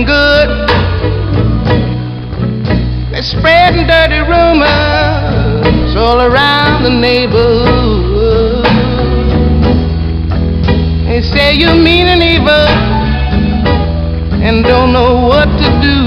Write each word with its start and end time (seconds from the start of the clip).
looking 0.00 0.06
good. 0.06 0.48
They're 3.12 3.22
spreading 3.22 3.86
dirty 3.86 4.20
rumors 4.20 5.96
all 5.96 6.20
around 6.20 6.84
the 6.84 6.90
neighborhood. 6.90 8.64
They 11.06 11.22
say 11.22 11.54
you 11.54 11.74
mean 11.74 12.06
and 12.06 12.22
evil 12.22 12.68
and 14.42 14.64
don't 14.64 14.92
know 14.92 15.26
what 15.26 15.46
to 15.46 15.80
do. 15.82 15.98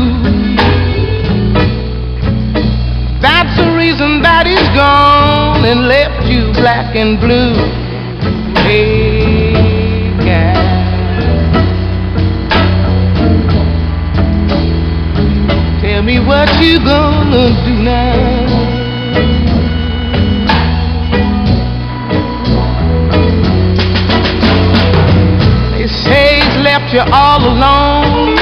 That's 3.22 3.56
the 3.58 3.76
reason 3.76 4.22
that 4.22 4.48
he's 4.48 4.70
gone 4.76 5.66
and 5.66 5.88
left 5.88 6.28
you 6.28 6.52
black 6.54 6.96
and 6.96 7.20
blue. 7.20 7.54
Hey, 8.64 9.03
what 16.44 16.62
you 16.62 16.78
gonna 16.80 17.48
do 17.64 17.74
now. 17.82 18.12
They 25.72 25.88
say 25.88 26.42
he's 26.42 26.58
left 26.62 26.94
you 26.94 27.00
all 27.00 27.40
alone 27.40 28.36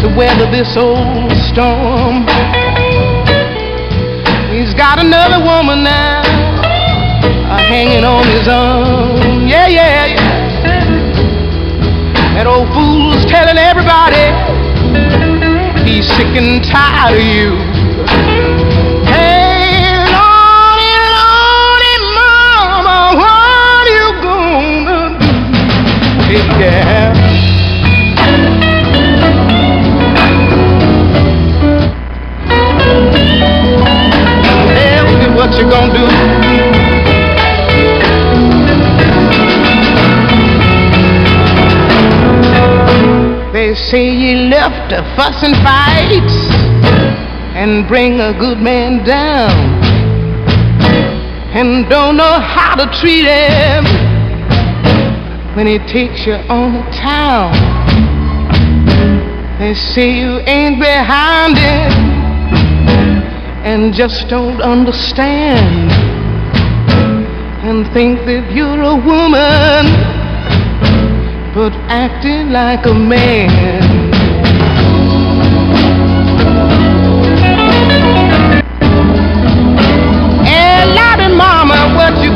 to 0.00 0.14
weather 0.16 0.48
this 0.52 0.76
old 0.76 1.32
storm. 1.50 2.22
He's 4.54 4.74
got 4.74 5.00
another 5.00 5.44
woman 5.44 5.82
now 5.82 6.22
uh, 7.50 7.58
hanging 7.66 8.04
on 8.04 8.24
his 8.28 8.46
arm. 8.46 9.48
Yeah, 9.48 9.66
yeah, 9.66 10.06
yeah. 10.06 10.38
That 12.34 12.46
old 12.46 12.68
fool's 12.68 13.24
telling 13.24 13.58
everybody 13.58 14.47
sick 16.02 16.36
and 16.36 16.64
tired 16.64 17.18
of 17.18 17.24
you. 17.24 17.56
Hey, 19.04 20.04
Lordy, 20.14 20.94
Lordy, 21.18 21.94
Mama, 22.14 22.98
what 23.18 23.86
you 23.88 24.06
gonna 24.22 25.18
do? 25.18 25.26
Hey, 26.24 26.42
yeah. 26.60 27.14
Me 35.18 35.26
what 35.34 35.50
you 35.58 35.64
gonna 35.68 35.92
do. 35.92 36.17
Say 43.90 44.10
you 44.10 44.36
left 44.50 44.90
to 44.90 45.00
fuss 45.16 45.42
and 45.42 45.54
fight 45.64 46.30
and 47.56 47.88
bring 47.88 48.20
a 48.20 48.38
good 48.38 48.58
man 48.58 49.02
down 49.02 49.50
and 51.56 51.88
don't 51.88 52.18
know 52.18 52.38
how 52.38 52.74
to 52.74 52.84
treat 53.00 53.24
him 53.24 53.84
when 55.56 55.66
he 55.66 55.78
takes 55.90 56.26
you 56.26 56.34
on 56.52 56.74
the 56.74 56.82
town. 56.92 57.54
They 59.58 59.72
say 59.72 60.18
you 60.20 60.40
ain't 60.40 60.78
behind 60.78 61.56
him 61.56 61.92
and 63.64 63.94
just 63.94 64.28
don't 64.28 64.60
understand 64.60 65.90
and 67.64 67.90
think 67.94 68.18
that 68.26 68.52
you're 68.52 68.82
a 68.82 68.96
woman 68.96 70.18
but 71.54 71.72
acting 71.88 72.50
like 72.50 72.86
a 72.86 72.94
man. 72.94 73.87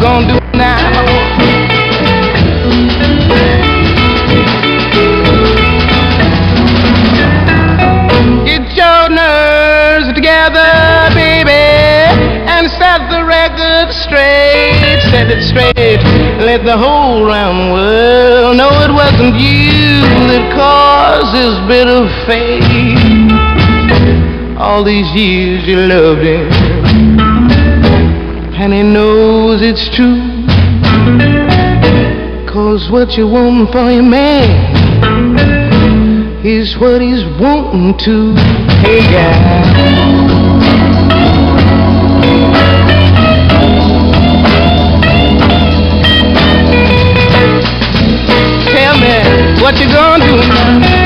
Gonna 0.02 0.26
do 0.26 0.38
now? 0.58 0.82
Get 8.44 8.66
your 8.74 9.08
nerves 9.10 10.12
together, 10.12 11.14
baby, 11.14 11.52
and 12.50 12.68
set 12.72 13.08
the 13.14 13.22
record 13.24 13.94
straight. 13.94 14.98
Set 15.12 15.30
it 15.30 15.44
straight. 15.44 16.02
Let 16.42 16.64
the 16.64 16.76
whole 16.76 17.24
round 17.24 17.72
world 17.72 18.56
know 18.56 18.70
it 18.82 18.90
wasn't 18.90 19.36
you 19.38 20.02
that 20.34 20.50
caused 20.52 21.32
this 21.32 21.54
bitter 21.70 22.08
fate. 22.26 23.30
All 24.58 24.82
these 24.82 25.08
years 25.14 25.64
you 25.66 25.76
loved 25.76 26.22
him, 26.22 26.50
and 28.62 28.72
he 28.72 28.80
knows 28.80 29.60
it's 29.60 29.88
true. 29.96 30.22
Cause 32.46 32.88
what 32.92 33.16
you 33.16 33.26
want 33.26 33.72
for 33.72 33.90
your 33.90 34.04
man 34.04 34.46
is 36.46 36.76
what 36.78 37.02
he's 37.02 37.24
wanting 37.40 37.98
to. 37.98 38.36
Hey, 38.78 39.00
guy. 39.10 39.64
Tell 48.70 48.96
me 49.00 49.60
what 49.60 49.76
you 49.80 49.88
gonna 49.88 50.24
do 50.24 50.36
now. 50.36 51.01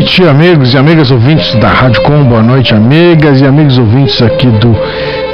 Noite, 0.00 0.24
amigos 0.26 0.72
e 0.72 0.78
amigas 0.78 1.10
ouvintes 1.10 1.54
da 1.56 1.68
Rádio 1.68 2.00
Com. 2.00 2.24
Boa 2.24 2.42
noite, 2.42 2.74
amigas 2.74 3.38
e 3.42 3.44
amigos 3.44 3.76
ouvintes 3.76 4.22
aqui 4.22 4.46
do 4.46 4.74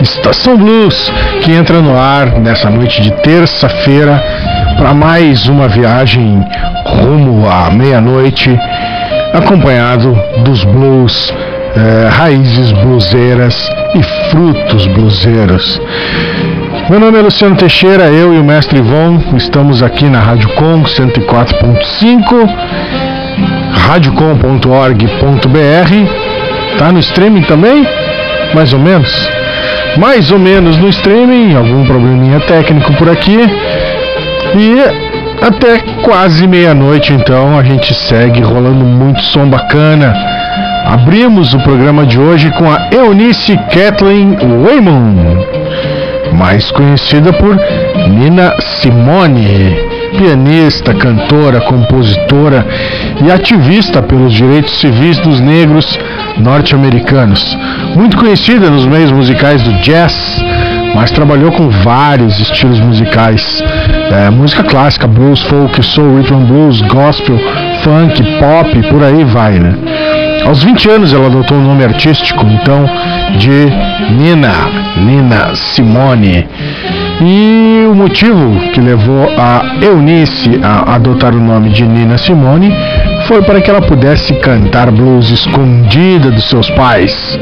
Estação 0.01 0.57
Blues, 0.57 1.09
que 1.41 1.53
entra 1.53 1.81
no 1.81 1.97
ar 1.97 2.41
nessa 2.41 2.69
noite 2.69 3.01
de 3.01 3.13
terça-feira 3.23 4.21
para 4.77 4.93
mais 4.93 5.47
uma 5.47 5.69
viagem 5.69 6.45
rumo 6.85 7.49
à 7.49 7.71
meia-noite, 7.71 8.59
acompanhado 9.33 10.19
dos 10.43 10.65
blues, 10.65 11.33
eh, 11.77 12.09
raízes 12.11 12.73
bluseiras 12.73 13.71
e 13.95 14.03
frutos 14.33 14.85
bluseiros. 14.89 15.81
Meu 16.91 16.99
nome 16.99 17.19
é 17.19 17.23
Luciano 17.23 17.55
Teixeira, 17.55 18.07
eu 18.07 18.35
e 18.35 18.39
o 18.39 18.45
mestre 18.45 18.81
Ivon 18.81 19.21
estamos 19.37 19.81
aqui 19.81 20.07
na 20.07 20.19
Rádio 20.19 20.49
Com 20.51 20.83
104.5 20.83 22.66
radiocom.org.br. 23.89 26.79
Tá 26.79 26.93
no 26.93 26.99
streaming 27.01 27.43
também? 27.43 27.87
Mais 28.55 28.73
ou 28.73 28.79
menos? 28.79 29.29
Mais 29.97 30.31
ou 30.31 30.39
menos 30.39 30.77
no 30.77 30.89
streaming, 30.89 31.55
algum 31.55 31.85
probleminha 31.87 32.41
técnico 32.41 32.93
por 32.95 33.09
aqui. 33.09 33.39
E 34.55 34.77
Até 35.41 35.79
quase 36.03 36.47
meia-noite, 36.47 37.13
então, 37.13 37.59
a 37.59 37.63
gente 37.63 37.95
segue 37.95 38.41
rolando 38.41 38.85
muito 38.85 39.21
som 39.23 39.49
bacana. 39.49 40.15
Abrimos 40.87 41.53
o 41.53 41.59
programa 41.59 42.07
de 42.07 42.19
hoje 42.19 42.51
com 42.53 42.71
a 42.71 42.89
Eunice 42.91 43.59
Kathleen 43.73 44.37
Waymon, 44.65 45.45
mais 46.33 46.71
conhecida 46.71 47.33
por 47.35 47.55
Nina 48.09 48.55
Simone, 48.61 49.77
pianista, 50.17 50.95
cantora, 50.95 51.61
compositora 51.61 52.67
e 53.25 53.31
ativista 53.31 54.03
pelos 54.03 54.33
direitos 54.33 54.79
civis 54.81 55.19
dos 55.19 55.41
negros 55.41 55.99
norte-americanos. 56.39 57.57
Muito 57.95 58.17
conhecida 58.17 58.71
nos 58.71 58.87
meios 58.87 59.13
musicais 59.13 59.63
do 59.63 59.73
jazz, 59.81 60.43
mas 60.95 61.11
trabalhou 61.11 61.53
com 61.53 61.69
vários 61.69 62.39
estilos 62.41 62.81
musicais. 62.81 63.63
É, 64.11 64.31
música 64.31 64.63
clássica, 64.63 65.07
blues, 65.07 65.43
folk, 65.43 65.83
soul, 65.85 66.17
rhythm 66.17 66.45
blues, 66.45 66.81
gospel, 66.83 67.39
funk, 67.83 68.23
pop, 68.39 68.91
por 68.91 69.03
aí 69.03 69.25
vai, 69.25 69.59
né? 69.59 69.75
Aos 70.47 70.63
20 70.63 70.89
anos 70.89 71.13
ela 71.13 71.27
adotou 71.27 71.59
o 71.59 71.61
nome 71.61 71.83
artístico, 71.83 72.47
então, 72.47 72.89
de 73.37 73.67
Nina, 74.13 74.53
Nina 74.97 75.57
Simone. 75.57 76.47
E 77.21 77.87
o 77.91 77.95
motivo 77.95 78.61
que 78.73 78.81
levou 78.81 79.27
a 79.39 79.63
Eunice 79.81 80.61
a 80.63 80.97
adotar 80.97 81.35
o 81.35 81.41
nome 81.41 81.71
de 81.71 81.87
Nina 81.87 82.19
Simone 82.19 82.71
foi 83.27 83.41
para 83.43 83.61
que 83.61 83.71
ela 83.71 83.81
pudesse 83.81 84.35
cantar 84.35 84.91
blues 84.91 85.31
escondida 85.31 86.31
dos 86.31 86.45
seus 86.45 86.69
pais. 86.71 87.39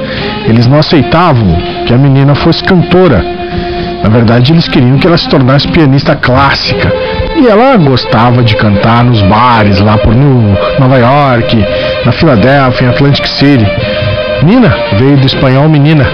Eles 0.47 0.69
não 0.69 0.79
aceitavam 0.79 1.59
que 1.87 1.93
a 1.93 1.99
menina 1.99 2.37
fosse 2.37 2.63
cantora. 2.63 3.25
Na 4.05 4.09
verdade, 4.11 4.53
eles 4.53 4.69
queriam 4.69 4.99
que 4.99 5.09
ela 5.09 5.19
se 5.19 5.29
tornasse 5.29 5.67
pianista 5.67 6.15
clássica. 6.15 6.93
E 7.37 7.49
ela 7.49 7.77
gostava 7.77 8.45
de 8.45 8.55
cantar 8.55 9.05
nos 9.05 9.21
bares 9.23 9.81
lá 9.81 9.99
por 9.99 10.15
Nova 10.15 10.99
York, 10.99 11.57
na 12.05 12.13
Filadélfia, 12.13 12.87
em 12.87 12.91
Atlantic 12.91 13.27
City. 13.27 13.67
Nina 14.45 14.73
veio 14.99 15.17
do 15.17 15.27
espanhol 15.27 15.69
menina 15.69 16.07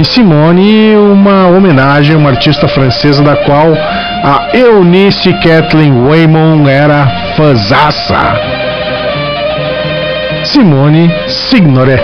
e 0.00 0.04
Simone, 0.04 0.96
uma 0.96 1.46
homenagem 1.46 2.14
a 2.14 2.18
uma 2.18 2.30
artista 2.30 2.66
francesa 2.66 3.22
da 3.22 3.36
qual 3.36 3.72
a 3.72 4.48
Eunice 4.52 5.32
Kathleen 5.34 5.92
Waymon 6.06 6.68
era 6.68 7.06
fãzaça. 7.36 8.34
Simone 10.44 11.10
Signoret. 11.28 12.02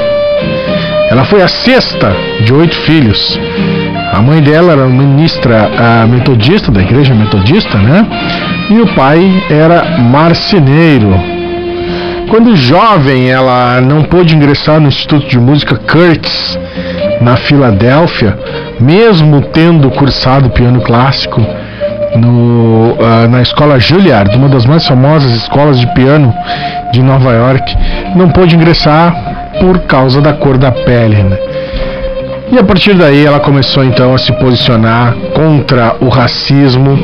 Ela 1.11 1.25
foi 1.25 1.43
a 1.43 1.49
sexta 1.49 2.15
de 2.45 2.55
oito 2.55 2.77
filhos. 2.77 3.39
A 4.13 4.23
mãe 4.23 4.41
dela 4.41 4.73
era 4.73 4.87
ministra 4.87 5.69
metodista, 6.09 6.71
da 6.71 6.81
igreja 6.81 7.13
metodista, 7.15 7.77
né? 7.77 8.07
E 8.71 8.81
o 8.81 8.87
pai 8.95 9.43
era 9.51 9.99
marceneiro. 9.99 11.13
Quando 12.29 12.55
jovem, 12.55 13.29
ela 13.29 13.81
não 13.81 14.03
pôde 14.03 14.37
ingressar 14.37 14.81
no 14.81 14.87
Instituto 14.87 15.27
de 15.27 15.39
Música 15.39 15.75
Curtis, 15.77 16.57
na 17.21 17.37
Filadélfia, 17.37 18.37
mesmo 18.81 19.43
tendo 19.43 19.91
cursado 19.91 20.51
piano 20.51 20.81
clássico 20.81 21.41
no, 22.17 22.93
uh, 22.93 23.29
na 23.31 23.43
escola 23.43 23.79
Juilliard, 23.79 24.35
uma 24.37 24.49
das 24.49 24.65
mais 24.65 24.87
famosas 24.87 25.31
escolas 25.33 25.79
de 25.79 25.87
piano 25.95 26.35
de 26.93 27.03
Nova 27.03 27.33
York, 27.33 27.77
não 28.17 28.31
pôde 28.31 28.57
ingressar 28.57 29.15
por 29.61 29.81
causa 29.81 30.21
da 30.21 30.33
cor 30.33 30.59
da 30.59 30.73
pele. 30.73 31.23
Né? 31.23 31.39
E 32.53 32.59
a 32.59 32.65
partir 32.65 32.95
daí 32.95 33.25
ela 33.25 33.39
começou 33.39 33.85
então 33.85 34.13
a 34.13 34.19
se 34.19 34.33
posicionar 34.33 35.15
contra 35.35 35.95
o 36.01 36.09
racismo 36.09 36.99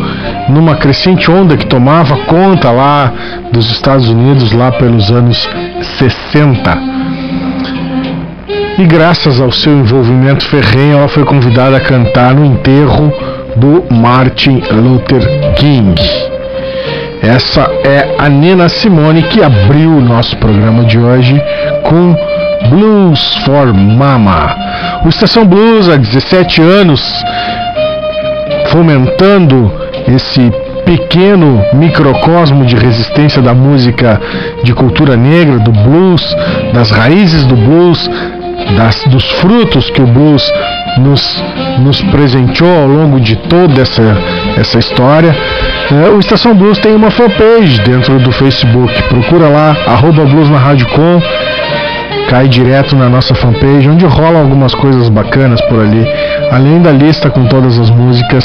numa 0.48 0.74
crescente 0.74 1.30
onda 1.30 1.56
que 1.56 1.66
tomava 1.66 2.16
conta 2.24 2.70
lá 2.72 3.12
dos 3.52 3.70
Estados 3.70 4.08
Unidos 4.08 4.52
lá 4.52 4.72
pelos 4.72 5.10
anos 5.10 5.48
60 5.98 6.96
e 8.78 8.84
graças 8.84 9.40
ao 9.40 9.50
seu 9.50 9.72
envolvimento 9.72 10.44
ferrenho, 10.46 10.98
ela 10.98 11.08
foi 11.08 11.24
convidada 11.24 11.76
a 11.76 11.80
cantar 11.80 12.34
no 12.34 12.44
enterro 12.44 13.10
do 13.56 13.84
Martin 13.94 14.62
Luther 14.70 15.22
King. 15.54 15.94
Essa 17.22 17.62
é 17.82 18.14
a 18.18 18.28
Nina 18.28 18.68
Simone 18.68 19.22
que 19.24 19.42
abriu 19.42 19.90
o 19.90 20.02
nosso 20.02 20.36
programa 20.36 20.84
de 20.84 20.98
hoje 20.98 21.40
com 21.84 22.14
Blues 22.68 23.36
for 23.44 23.72
Mama. 23.72 24.54
O 25.04 25.08
Estação 25.08 25.46
Blues 25.46 25.88
há 25.88 25.96
17 25.96 26.60
anos 26.60 27.02
fomentando 28.70 29.72
esse 30.06 30.52
pequeno 30.84 31.64
microcosmo 31.72 32.64
de 32.64 32.76
resistência 32.76 33.42
da 33.42 33.52
música 33.52 34.20
de 34.62 34.72
cultura 34.72 35.16
negra, 35.16 35.58
do 35.58 35.72
blues, 35.72 36.22
das 36.72 36.90
raízes 36.90 37.44
do 37.46 37.56
blues, 37.56 38.08
das, 38.76 39.04
dos 39.04 39.24
frutos 39.32 39.90
que 39.90 40.02
o 40.02 40.06
blues 40.06 40.50
nos, 40.98 41.44
nos 41.78 42.00
presenteou 42.02 42.82
ao 42.82 42.86
longo 42.86 43.20
de 43.20 43.36
toda 43.36 43.82
essa, 43.82 44.16
essa 44.56 44.78
história. 44.78 45.34
É, 45.90 46.08
o 46.08 46.18
Estação 46.18 46.54
Blues 46.54 46.78
tem 46.78 46.94
uma 46.94 47.10
fanpage 47.10 47.80
dentro 47.82 48.18
do 48.18 48.32
Facebook. 48.32 49.02
Procura 49.04 49.48
lá, 49.48 49.76
arroba 49.86 50.24
Blues 50.24 50.48
na 50.48 50.58
Rádio 50.58 50.86
Com. 50.88 51.20
Cai 52.28 52.48
direto 52.48 52.96
na 52.96 53.08
nossa 53.08 53.36
fanpage, 53.36 53.88
onde 53.88 54.04
rolam 54.04 54.40
algumas 54.40 54.74
coisas 54.74 55.08
bacanas 55.08 55.60
por 55.68 55.78
ali, 55.78 56.04
além 56.50 56.82
da 56.82 56.90
lista 56.90 57.30
com 57.30 57.46
todas 57.46 57.78
as 57.78 57.88
músicas 57.88 58.44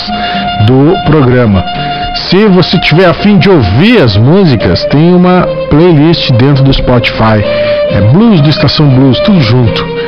do 0.68 0.94
programa. 1.06 1.66
Se 2.14 2.46
você 2.46 2.78
tiver 2.78 3.06
afim 3.06 3.40
de 3.40 3.50
ouvir 3.50 4.04
as 4.04 4.16
músicas, 4.18 4.86
tem 4.86 5.16
uma 5.16 5.48
playlist 5.72 6.30
dentro 6.34 6.64
do 6.64 6.72
Spotify. 6.72 7.44
É 7.90 8.02
Blues 8.14 8.40
do 8.42 8.52
Estação 8.52 8.88
Blues, 8.88 9.20
tudo 9.22 9.42
junto 9.42 10.01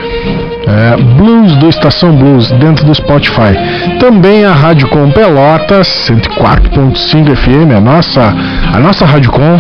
é, 0.68 0.98
Blues 1.18 1.56
do 1.58 1.70
Estação 1.70 2.16
Blues 2.16 2.52
dentro 2.52 2.86
do 2.86 2.94
Spotify. 2.94 3.54
Também 4.00 4.46
a 4.46 4.52
Rádio 4.52 4.88
Com 4.90 5.10
Pelotas 5.12 5.88
104.5 6.10 7.36
FM, 7.36 7.76
a 7.76 7.82
nossa, 7.82 8.34
a 8.74 8.80
nossa 8.80 9.06
Rádio 9.06 9.32
Com, 9.32 9.60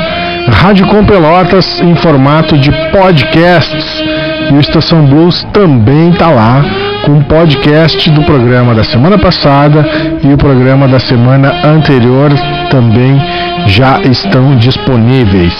Rádio 0.51 0.87
Com 0.87 1.03
Pelotas 1.05 1.81
em 1.81 1.95
formato 1.95 2.57
de 2.57 2.71
podcasts. 2.91 4.03
E 4.49 4.53
o 4.53 4.59
Estação 4.59 5.05
Blues 5.05 5.45
também 5.53 6.09
está 6.09 6.29
lá 6.29 6.63
com 7.05 7.17
o 7.17 7.23
podcast 7.23 8.09
do 8.11 8.23
programa 8.23 8.73
da 8.73 8.83
semana 8.83 9.17
passada 9.17 9.85
e 10.23 10.33
o 10.33 10.37
programa 10.37 10.87
da 10.87 10.99
semana 10.99 11.53
anterior 11.65 12.31
também 12.69 13.21
já 13.67 13.99
estão 14.01 14.55
disponíveis. 14.55 15.53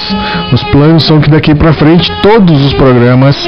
Os 0.51 0.63
planos 0.63 1.03
são 1.03 1.19
que 1.19 1.29
daqui 1.29 1.53
para 1.53 1.73
frente 1.73 2.11
todos 2.21 2.65
os 2.65 2.73
programas 2.73 3.47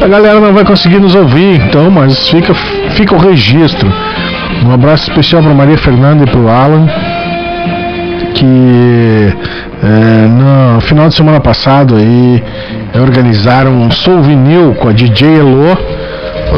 A 0.03 0.09
galera 0.09 0.41
não 0.41 0.53
vai 0.53 0.65
conseguir 0.65 0.99
nos 0.99 1.15
ouvir, 1.15 1.61
então, 1.61 1.91
mas 1.91 2.29
fica, 2.31 2.55
fica 2.91 3.15
o 3.15 3.19
registro. 3.19 3.93
Um 4.67 4.73
abraço 4.73 5.09
especial 5.11 5.43
para 5.43 5.53
Maria 5.53 5.79
Fernanda 5.79 6.25
e 6.25 6.31
para 6.31 6.41
o 6.41 6.49
Alan, 6.49 6.87
que 8.35 9.33
é, 9.83 10.27
no 10.27 10.81
final 10.81 11.09
de 11.09 11.15
semana 11.15 11.41
passado 11.41 11.97
aí 11.97 12.43
organizaram 12.99 13.73
um 13.73 13.91
Soul 13.91 14.23
Vinil 14.23 14.75
com 14.77 14.89
a 14.89 14.93
DJ 14.93 15.41
Elo 15.41 15.79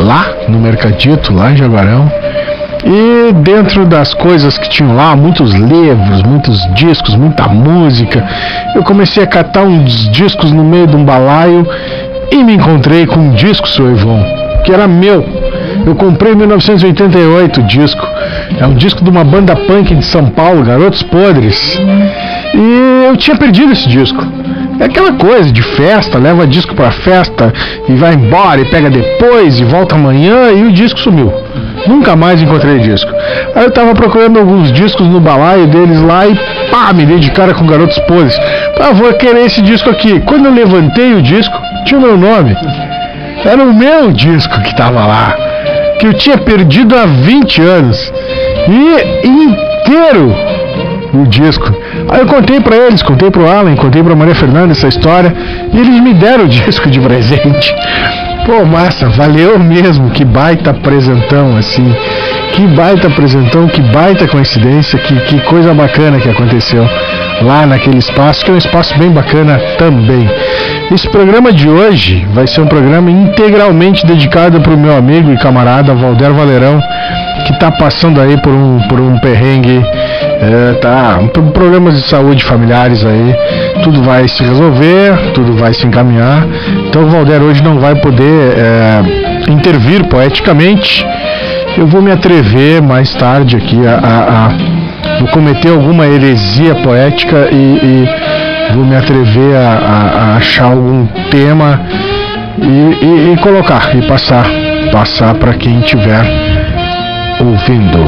lá 0.05 0.27
no 0.49 0.61
Mercadito, 0.61 1.35
lá 1.35 1.51
em 1.51 1.57
Jaguarão. 1.57 2.11
E 2.89 3.33
dentro 3.33 3.85
das 3.85 4.15
coisas 4.15 4.57
que 4.57 4.71
tinham 4.71 4.95
lá, 4.95 5.17
muitos 5.17 5.53
livros, 5.53 6.23
muitos 6.23 6.73
discos, 6.73 7.17
muita 7.17 7.49
música, 7.49 8.25
eu 8.77 8.85
comecei 8.85 9.25
a 9.25 9.27
catar 9.27 9.65
uns 9.65 10.09
discos 10.11 10.53
no 10.53 10.63
meio 10.63 10.87
de 10.87 10.95
um 10.95 11.05
balaio 11.05 11.67
e 12.31 12.45
me 12.45 12.55
encontrei 12.55 13.05
com 13.05 13.19
um 13.19 13.31
disco, 13.33 13.69
seu 13.69 13.91
Ivon, 13.91 14.23
que 14.65 14.73
era 14.73 14.87
meu. 14.87 15.27
Eu 15.85 15.97
comprei 15.97 16.33
em 16.33 16.37
1988 16.37 17.61
o 17.61 17.63
disco. 17.65 18.07
É 18.57 18.65
um 18.65 18.75
disco 18.75 19.03
de 19.03 19.11
uma 19.11 19.25
banda 19.25 19.57
punk 19.57 19.93
de 19.93 20.05
São 20.05 20.27
Paulo, 20.27 20.63
Garotos 20.63 21.03
Podres. 21.03 21.81
E 22.55 23.07
eu 23.09 23.17
tinha 23.17 23.37
perdido 23.37 23.73
esse 23.73 23.89
disco. 23.89 24.25
É 24.79 24.85
aquela 24.85 25.13
coisa 25.13 25.51
de 25.51 25.63
festa, 25.63 26.19
leva 26.19 26.47
disco 26.47 26.75
pra 26.75 26.91
festa 26.91 27.53
e 27.89 27.95
vai 27.95 28.15
embora 28.15 28.61
e 28.61 28.65
pega 28.67 28.91
depois 28.91 29.59
e 29.59 29.65
volta 29.65 29.97
amanhã 29.97 30.53
e 30.53 30.65
o 30.65 30.73
disco 30.73 31.01
sumiu. 31.01 31.33
Nunca 31.89 32.17
mais 32.17 32.43
encontrei 32.43 32.79
disco. 32.79 33.11
Aí 33.55 33.65
eu 33.65 33.71
tava 33.71 33.95
procurando 33.95 34.39
alguns 34.39 34.73
discos 34.73 35.07
no 35.07 35.21
balaio 35.21 35.67
deles 35.67 36.01
lá 36.03 36.27
e 36.27 36.35
pá, 36.71 36.93
me 36.93 37.07
dei 37.07 37.19
de 37.19 37.31
cara 37.31 37.55
com 37.55 37.67
garotos 37.67 37.99
poses. 38.01 38.37
Ah, 38.81 38.93
vou 38.93 39.13
querer 39.15 39.47
esse 39.47 39.63
disco 39.63 39.91
aqui. 39.91 40.21
Quando 40.21 40.47
eu 40.47 40.53
levantei 40.53 41.15
o 41.15 41.23
disco, 41.23 41.57
tinha 41.85 41.99
o 41.99 42.03
meu 42.03 42.17
nome. 42.17 42.57
Era 43.45 43.63
o 43.63 43.73
meu 43.73 44.13
disco 44.13 44.61
que 44.63 44.75
tava 44.77 45.07
lá. 45.07 45.37
Que 45.99 46.07
eu 46.07 46.15
tinha 46.15 46.37
perdido 46.37 46.97
há 46.97 47.07
20 47.07 47.63
anos. 47.63 48.13
E 48.69 49.27
inteiro 49.27 50.35
o 51.15 51.27
disco. 51.27 51.65
Aí 52.09 52.21
eu 52.21 52.27
contei 52.27 52.61
para 52.61 52.77
eles, 52.77 53.03
contei 53.03 53.31
pro 53.31 53.49
Alan, 53.49 53.75
contei 53.77 54.03
pra 54.03 54.15
Maria 54.15 54.35
Fernanda 54.35 54.73
essa 54.73 54.89
história 54.89 55.35
e 55.73 55.79
eles 55.79 56.01
me 56.01 56.15
deram 56.15 56.45
o 56.45 56.49
disco 56.49 56.91
de 56.91 57.01
presente. 57.01 57.75
Pô, 58.47 58.65
massa, 58.65 59.09
valeu 59.09 59.59
mesmo, 59.59 60.09
que 60.11 60.25
baita 60.25 60.71
apresentão, 60.71 61.57
assim. 61.57 61.93
Que 62.53 62.65
baita 62.69 63.09
apresentão, 63.09 63.67
que 63.67 63.83
baita 63.83 64.29
coincidência, 64.29 64.97
que, 65.01 65.17
que 65.23 65.41
coisa 65.41 65.75
bacana 65.75 66.21
que 66.21 66.29
aconteceu 66.29 66.89
lá 67.43 67.67
naquele 67.67 67.99
espaço, 67.99 68.45
que 68.45 68.51
é 68.53 68.55
um 68.55 68.57
espaço 68.57 68.97
bem 68.99 69.11
bacana 69.11 69.59
também. 69.77 70.31
Esse 70.93 71.09
programa 71.09 71.53
de 71.53 71.69
hoje 71.69 72.25
vai 72.33 72.47
ser 72.47 72.61
um 72.61 72.69
programa 72.69 73.11
integralmente 73.11 74.07
dedicado 74.07 74.61
para 74.61 74.73
o 74.73 74.79
meu 74.79 74.97
amigo 74.97 75.33
e 75.33 75.39
camarada 75.39 75.93
Valder 75.93 76.33
Valerão, 76.33 76.81
que 77.47 77.53
está 77.53 77.71
passando 77.71 78.21
aí 78.21 78.37
por 78.39 78.53
um, 78.53 78.81
por 78.89 79.01
um 79.01 79.17
perrengue, 79.21 79.81
é, 79.81 80.73
tá, 80.81 81.21
problemas 81.55 81.95
de 81.95 82.03
saúde 82.09 82.45
familiares 82.45 83.05
aí. 83.05 83.35
Tudo 83.85 84.03
vai 84.03 84.27
se 84.27 84.43
resolver, 84.43 85.33
tudo 85.33 85.53
vai 85.53 85.73
se 85.73 85.87
encaminhar. 85.87 86.45
Então 86.89 87.05
o 87.05 87.07
Valder 87.09 87.41
hoje 87.43 87.63
não 87.63 87.79
vai 87.79 87.95
poder 87.95 88.59
é, 88.59 89.51
intervir 89.51 90.05
poeticamente. 90.09 91.07
Eu 91.79 91.87
vou 91.87 92.03
me 92.03 92.11
atrever 92.11 92.83
mais 92.83 93.15
tarde 93.15 93.57
aqui 93.57 93.79
a, 93.87 93.95
a, 93.95 94.47
a 94.47 95.19
vou 95.21 95.29
cometer 95.29 95.71
alguma 95.71 96.05
heresia 96.05 96.75
poética 96.75 97.49
e, 97.53 97.55
e 97.55 98.75
vou 98.75 98.85
me 98.85 98.97
atrever 98.97 99.55
a, 99.57 99.69
a, 99.69 100.37
achar 100.37 100.65
algum 100.65 101.07
tema 101.31 101.81
e, 102.61 103.05
e, 103.05 103.33
e, 103.33 103.37
colocar 103.41 103.95
e 103.95 104.03
passar 104.03 104.47
passar 104.91 105.35
para 105.35 105.53
quem 105.55 105.81
estiver 105.81 106.66
ouvindo. 107.41 107.99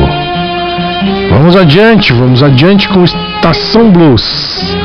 Vamos 1.30 1.56
adiante, 1.56 2.12
vamos 2.12 2.42
adiante 2.42 2.88
com 2.88 3.04
Estação 3.04 3.90
Blues. 3.90 4.76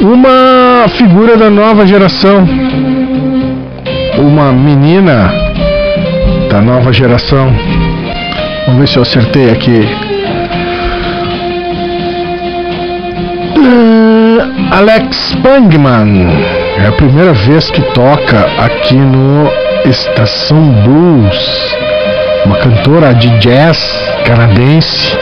Uma 0.00 0.88
figura 0.88 1.36
da 1.36 1.50
nova 1.50 1.86
geração. 1.86 2.46
Uma 4.18 4.52
menina 4.52 5.32
da 6.50 6.60
nova 6.60 6.92
geração. 6.92 7.52
Vamos 8.66 8.80
ver 8.80 8.88
se 8.88 8.96
eu 8.96 9.02
acertei 9.02 9.50
aqui. 9.50 9.88
Alex 14.70 15.34
Pangman. 15.42 16.28
É 16.78 16.86
a 16.86 16.92
primeira 16.92 17.32
vez 17.32 17.70
que 17.70 17.80
toca 17.92 18.46
aqui 18.58 18.94
no 18.94 19.50
Estação 19.84 20.62
Blues. 20.84 21.87
Uma 22.44 22.56
cantora 22.56 23.14
de 23.14 23.28
jazz 23.38 23.78
canadense 24.24 25.16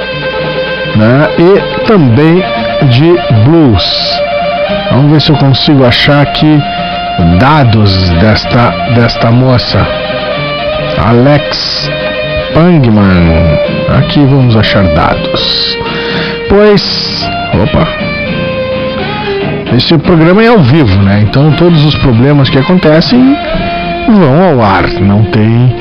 né? 0.96 1.28
e 1.38 1.84
também 1.86 2.42
de 2.90 3.16
blues. 3.44 4.20
Vamos 4.90 5.12
ver 5.12 5.20
se 5.20 5.30
eu 5.30 5.36
consigo 5.36 5.84
achar 5.84 6.22
aqui 6.22 6.60
dados 7.38 8.10
desta, 8.20 8.70
desta 8.94 9.30
moça. 9.30 9.86
Alex 11.08 11.90
Pangman. 12.54 13.58
Aqui 13.98 14.20
vamos 14.20 14.56
achar 14.56 14.84
dados. 14.94 15.78
Pois. 16.48 17.28
Opa, 17.62 17.86
esse 19.76 19.96
programa 19.98 20.42
é 20.42 20.48
ao 20.48 20.58
vivo, 20.58 21.02
né? 21.02 21.20
Então 21.22 21.52
todos 21.52 21.84
os 21.84 21.94
problemas 21.96 22.48
que 22.48 22.58
acontecem 22.58 23.36
vão 24.08 24.42
ao 24.42 24.62
ar. 24.62 24.88
Não 25.00 25.24
tem, 25.24 25.74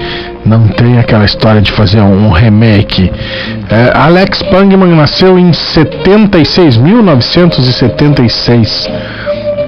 não 0.46 0.68
tem 0.68 1.00
aquela 1.00 1.26
história 1.26 1.62
de 1.62 1.72
fazer 1.72 2.02
um 2.02 2.30
remake. 2.30 3.12
É, 3.70 3.92
Alex 3.96 4.44
Pangman 4.44 4.96
nasceu 4.96 5.40
em 5.40 5.52
76, 5.52 6.78
1976. 6.78 8.88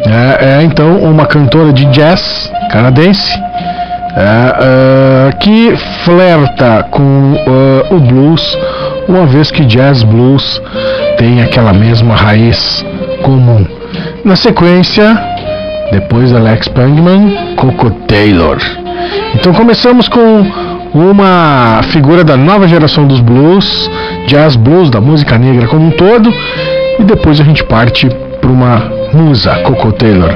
É, 0.05 0.59
é 0.59 0.63
então 0.63 0.99
uma 0.99 1.25
cantora 1.25 1.73
de 1.73 1.85
jazz 1.85 2.51
canadense 2.71 3.47
é, 4.17 4.19
é, 4.19 5.31
que 5.33 5.75
flerta 6.03 6.87
com 6.89 7.03
uh, 7.03 7.95
o 7.95 7.99
blues, 7.99 8.57
uma 9.07 9.27
vez 9.27 9.51
que 9.51 9.63
jazz 9.63 10.01
blues 10.01 10.59
tem 11.17 11.43
aquela 11.43 11.71
mesma 11.71 12.15
raiz 12.15 12.83
comum. 13.21 13.63
Na 14.25 14.35
sequência, 14.35 15.15
depois 15.91 16.33
Alex 16.33 16.67
Pangman, 16.67 17.55
Coco 17.57 17.91
Taylor. 18.07 18.57
Então 19.35 19.53
começamos 19.53 20.07
com 20.07 20.47
uma 20.97 21.81
figura 21.91 22.23
da 22.23 22.35
nova 22.35 22.67
geração 22.67 23.05
dos 23.05 23.19
blues, 23.19 23.89
jazz 24.27 24.55
blues, 24.55 24.89
da 24.89 24.99
música 24.99 25.37
negra 25.37 25.67
como 25.67 25.87
um 25.87 25.91
todo, 25.91 26.33
e 26.99 27.03
depois 27.03 27.39
a 27.39 27.43
gente 27.43 27.63
parte 27.63 28.07
para 28.41 28.49
uma 28.49 28.91
musa, 29.13 29.55
Coco 29.63 29.91
Taylor. 29.93 30.33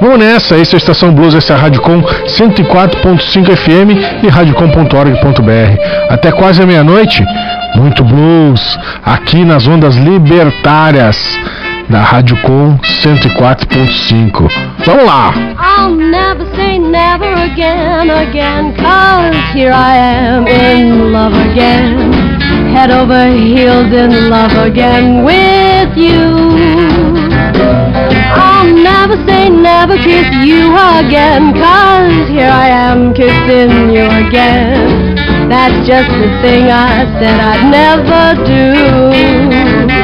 Vamos 0.00 0.18
nessa, 0.18 0.56
esse 0.56 0.74
é 0.74 0.76
a 0.76 0.78
Estação 0.78 1.12
Blues, 1.12 1.34
essa 1.34 1.52
é 1.52 1.56
a 1.56 1.58
Rádio 1.58 1.82
Com 1.82 2.02
104.5 2.02 3.56
FM 3.56 4.24
e 4.24 4.28
radiocom.org.br. 4.28 5.80
Até 6.08 6.32
quase 6.32 6.62
a 6.62 6.66
meia-noite, 6.66 7.24
muito 7.76 8.02
blues, 8.02 8.78
aqui 9.04 9.44
nas 9.44 9.66
ondas 9.66 9.94
libertárias 9.96 11.38
da 11.90 12.02
Rádio 12.02 12.36
Com 12.42 12.78
104.5. 12.78 14.48
Vamos 14.86 15.04
lá! 15.04 15.34
I'll 15.58 15.90
never 15.90 16.46
say 16.54 16.78
never 16.78 17.32
again, 17.42 18.08
again, 18.10 18.72
cause 18.76 19.36
here 19.52 19.72
I 19.72 19.96
am 19.96 20.46
in 20.46 21.12
love 21.12 21.34
again. 21.50 22.12
Head 22.72 22.92
over 22.92 23.26
heels 23.26 23.92
in 23.92 24.30
love 24.30 24.56
again 24.56 25.24
with 25.24 25.96
you. 25.96 26.20
I'll 28.36 28.72
never 28.72 29.16
say 29.26 29.50
never 29.50 29.96
kiss 29.96 30.30
you 30.46 30.72
again, 30.96 31.52
cause 31.54 32.28
here 32.28 32.50
I 32.50 32.68
am 32.68 33.12
kissing 33.14 33.90
you 33.90 34.06
again. 34.28 35.16
That's 35.48 35.84
just 35.88 36.08
the 36.08 36.30
thing 36.40 36.70
I 36.70 37.04
said 37.18 37.40
I'd 37.40 37.68
never 37.68 38.44
do. 38.46 39.99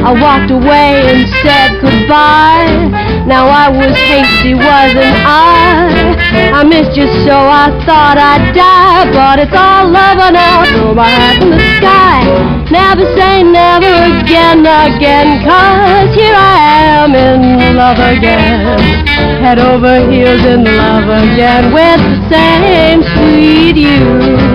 I 0.00 0.12
walked 0.16 0.50
away 0.50 1.04
and 1.12 1.28
said 1.44 1.76
goodbye. 1.80 2.88
Now 3.28 3.48
I 3.52 3.68
was 3.68 3.92
hasty, 4.08 4.54
wasn't 4.54 5.16
I? 5.28 6.16
I 6.56 6.64
missed 6.64 6.96
you 6.96 7.06
so 7.28 7.36
I 7.36 7.68
thought 7.84 8.16
I'd 8.16 8.56
die. 8.56 9.12
But 9.12 9.38
it's 9.44 9.52
all 9.52 9.92
over 9.92 10.32
now, 10.32 10.64
throw 10.72 10.94
my 10.94 11.04
hat 11.04 11.42
in 11.42 11.50
the 11.50 11.60
sky. 11.76 12.24
Never 12.72 13.04
say 13.18 13.42
never 13.42 13.92
again, 14.24 14.64
again, 14.64 15.44
cause 15.44 16.14
here 16.16 16.34
I 16.34 17.04
am 17.04 17.14
in 17.14 17.76
love 17.76 17.98
again. 17.98 18.80
Head 19.44 19.58
over 19.58 20.10
heels 20.10 20.44
in 20.44 20.64
love 20.64 21.08
again 21.08 21.74
with 21.74 22.00
the 22.00 22.18
same 22.32 23.02
sweet 23.14 23.76
you. 23.76 24.49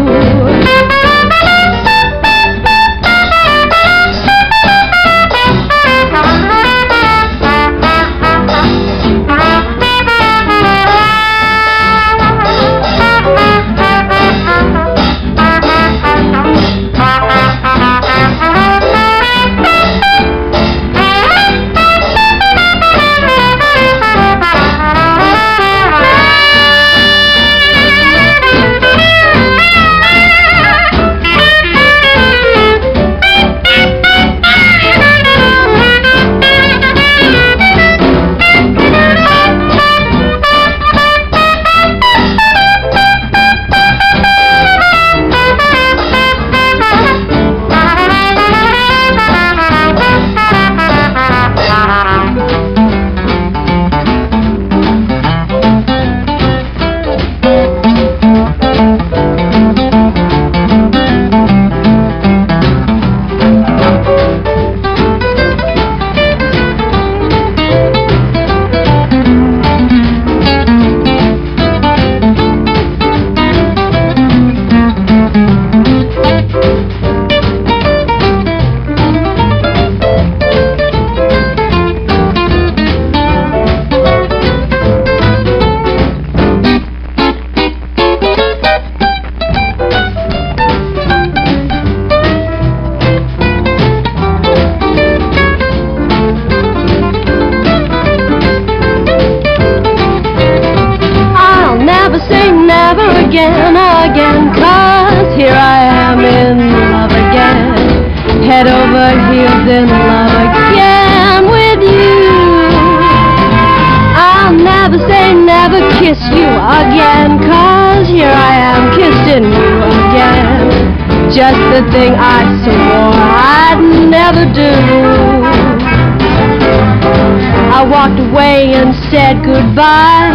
away 128.55 128.73
and 128.73 128.93
said 129.11 129.43
goodbye. 129.43 130.31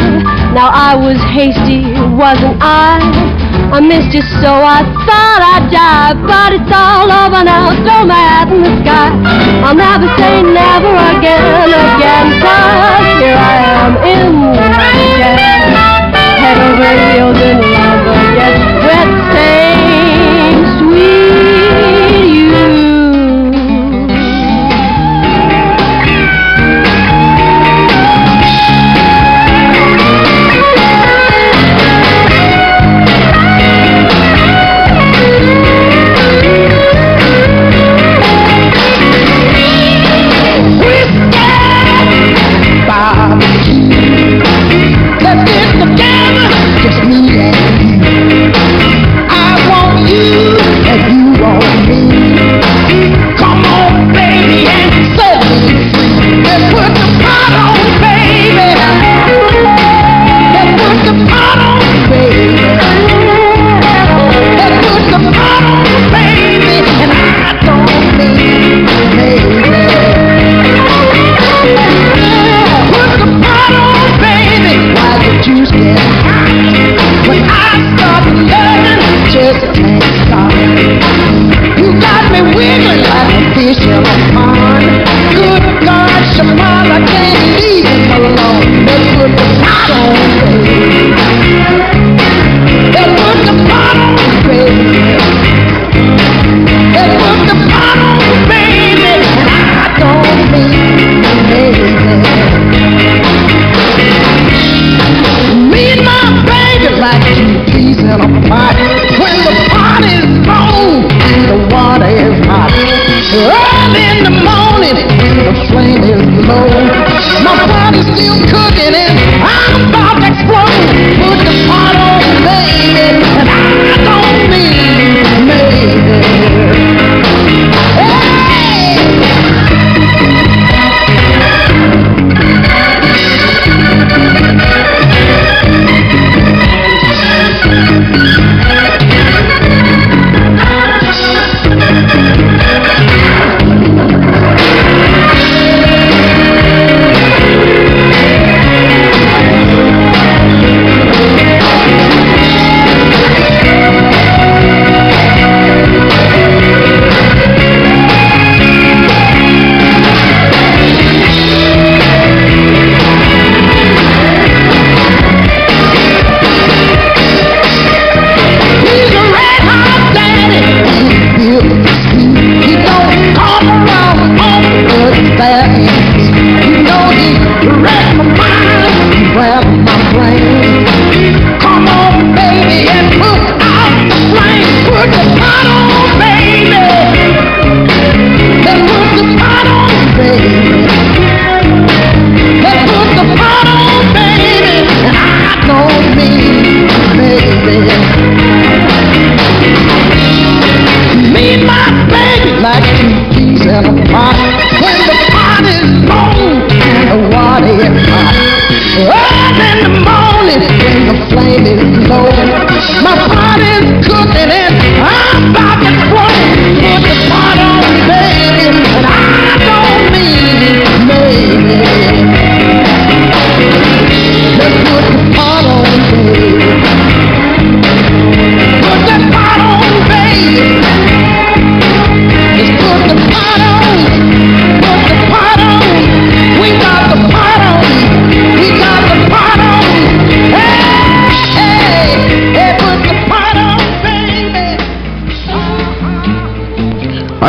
Now 0.53 0.69
I 0.73 0.95
was 0.95 1.17
hasty, 1.33 1.93
wasn't 2.17 2.59
I? 2.61 3.01
I 3.73 3.81
missed 3.81 4.13
you 4.13 4.23
so 4.43 4.51
I 4.51 4.83
thought 5.07 5.41
I'd 5.41 5.71
die, 5.71 6.15
but 6.27 6.53
it's 6.53 6.73
all 6.75 7.09
over 7.09 7.45
now, 7.45 7.71
throw 7.87 8.05
my 8.05 8.19
hat 8.19 8.53
in 8.53 8.63
the 8.63 8.73
sky. 8.83 9.09
I'll 9.65 9.75
never 9.75 10.09
say 10.19 10.43
never 10.43 10.91
again, 11.17 11.71
again, 11.71 12.27
cause 12.43 13.07
here 13.23 13.39
I 13.39 13.57
am 13.79 13.93
in 14.05 14.33
the 14.53 14.69
again. 15.09 15.39
head 16.43 16.59
over 16.61 16.93
heels 17.09 17.41
in 17.41 17.59
love 17.73 18.05
again. 18.05 18.70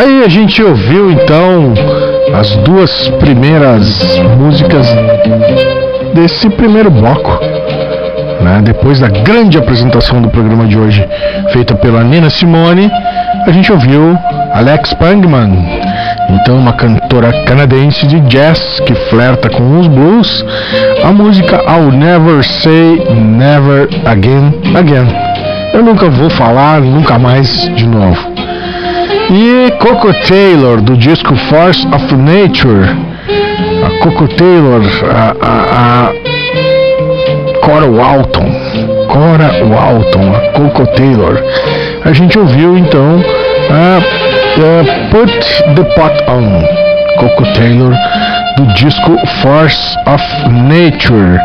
Aí 0.02 0.24
a 0.24 0.28
gente 0.28 0.64
ouviu 0.64 1.12
então 1.12 1.76
as 2.34 2.56
duas 2.64 3.08
primeiras 3.20 4.20
músicas 4.36 4.88
desse 6.16 6.50
primeiro 6.50 6.90
bloco. 6.90 7.40
Né? 8.42 8.62
Depois 8.64 9.00
da 9.00 9.10
grande 9.10 9.60
apresentação 9.60 10.20
do 10.20 10.28
programa 10.28 10.66
de 10.66 10.76
hoje, 10.76 11.08
feita 11.54 11.76
pela 11.76 12.04
Nina 12.04 12.32
Simone, 12.32 12.90
a 13.46 13.52
gente 13.52 13.72
ouviu 13.72 14.18
Alex 14.56 14.92
Pangman, 14.96 15.52
então 16.32 16.58
uma 16.58 16.74
cantora 16.74 17.32
canadense 17.46 18.08
de 18.08 18.22
jazz 18.22 18.80
que 18.80 18.96
flerta 18.96 19.52
com 19.52 19.82
os 19.82 19.86
blues, 19.86 20.44
a 21.04 21.12
música 21.12 21.58
I'll 21.58 21.92
Never 21.92 22.44
Say 22.44 23.04
Never 23.14 23.88
Again 24.04 24.52
Again. 24.76 25.08
Eu 25.76 25.84
nunca 25.84 26.10
vou 26.10 26.32
falar 26.32 26.82
nunca 26.82 27.20
mais 27.20 27.70
de 27.76 27.86
novo. 27.86 28.31
E 29.34 29.72
Coco 29.80 30.13
Taylor, 30.28 30.82
do 30.82 30.98
disco 30.98 31.34
Force 31.48 31.88
of 31.88 32.13
Nature. 32.17 32.84
A 33.82 34.04
Coco 34.04 34.28
Taylor, 34.28 34.82
a, 35.10 35.36
a, 35.41 36.10
a 36.10 36.13
Cora 37.65 37.86
Walton. 37.86 38.52
Cora 39.08 39.50
Walton, 39.63 40.36
a 40.36 40.52
Coco 40.52 40.86
Taylor. 40.98 41.41
A 42.04 42.12
gente 42.12 42.38
ouviu 42.38 42.78
então 42.78 43.24
a, 43.70 44.00
a 44.00 45.10
Put 45.12 45.32
the 45.76 45.84
Pot 45.96 46.13
On, 46.28 46.62
Coco 47.17 47.44
Taylor, 47.54 47.96
do 48.58 48.65
disco 48.74 49.17
Force 49.41 49.98
of 50.08 50.24
Nature. 50.50 51.39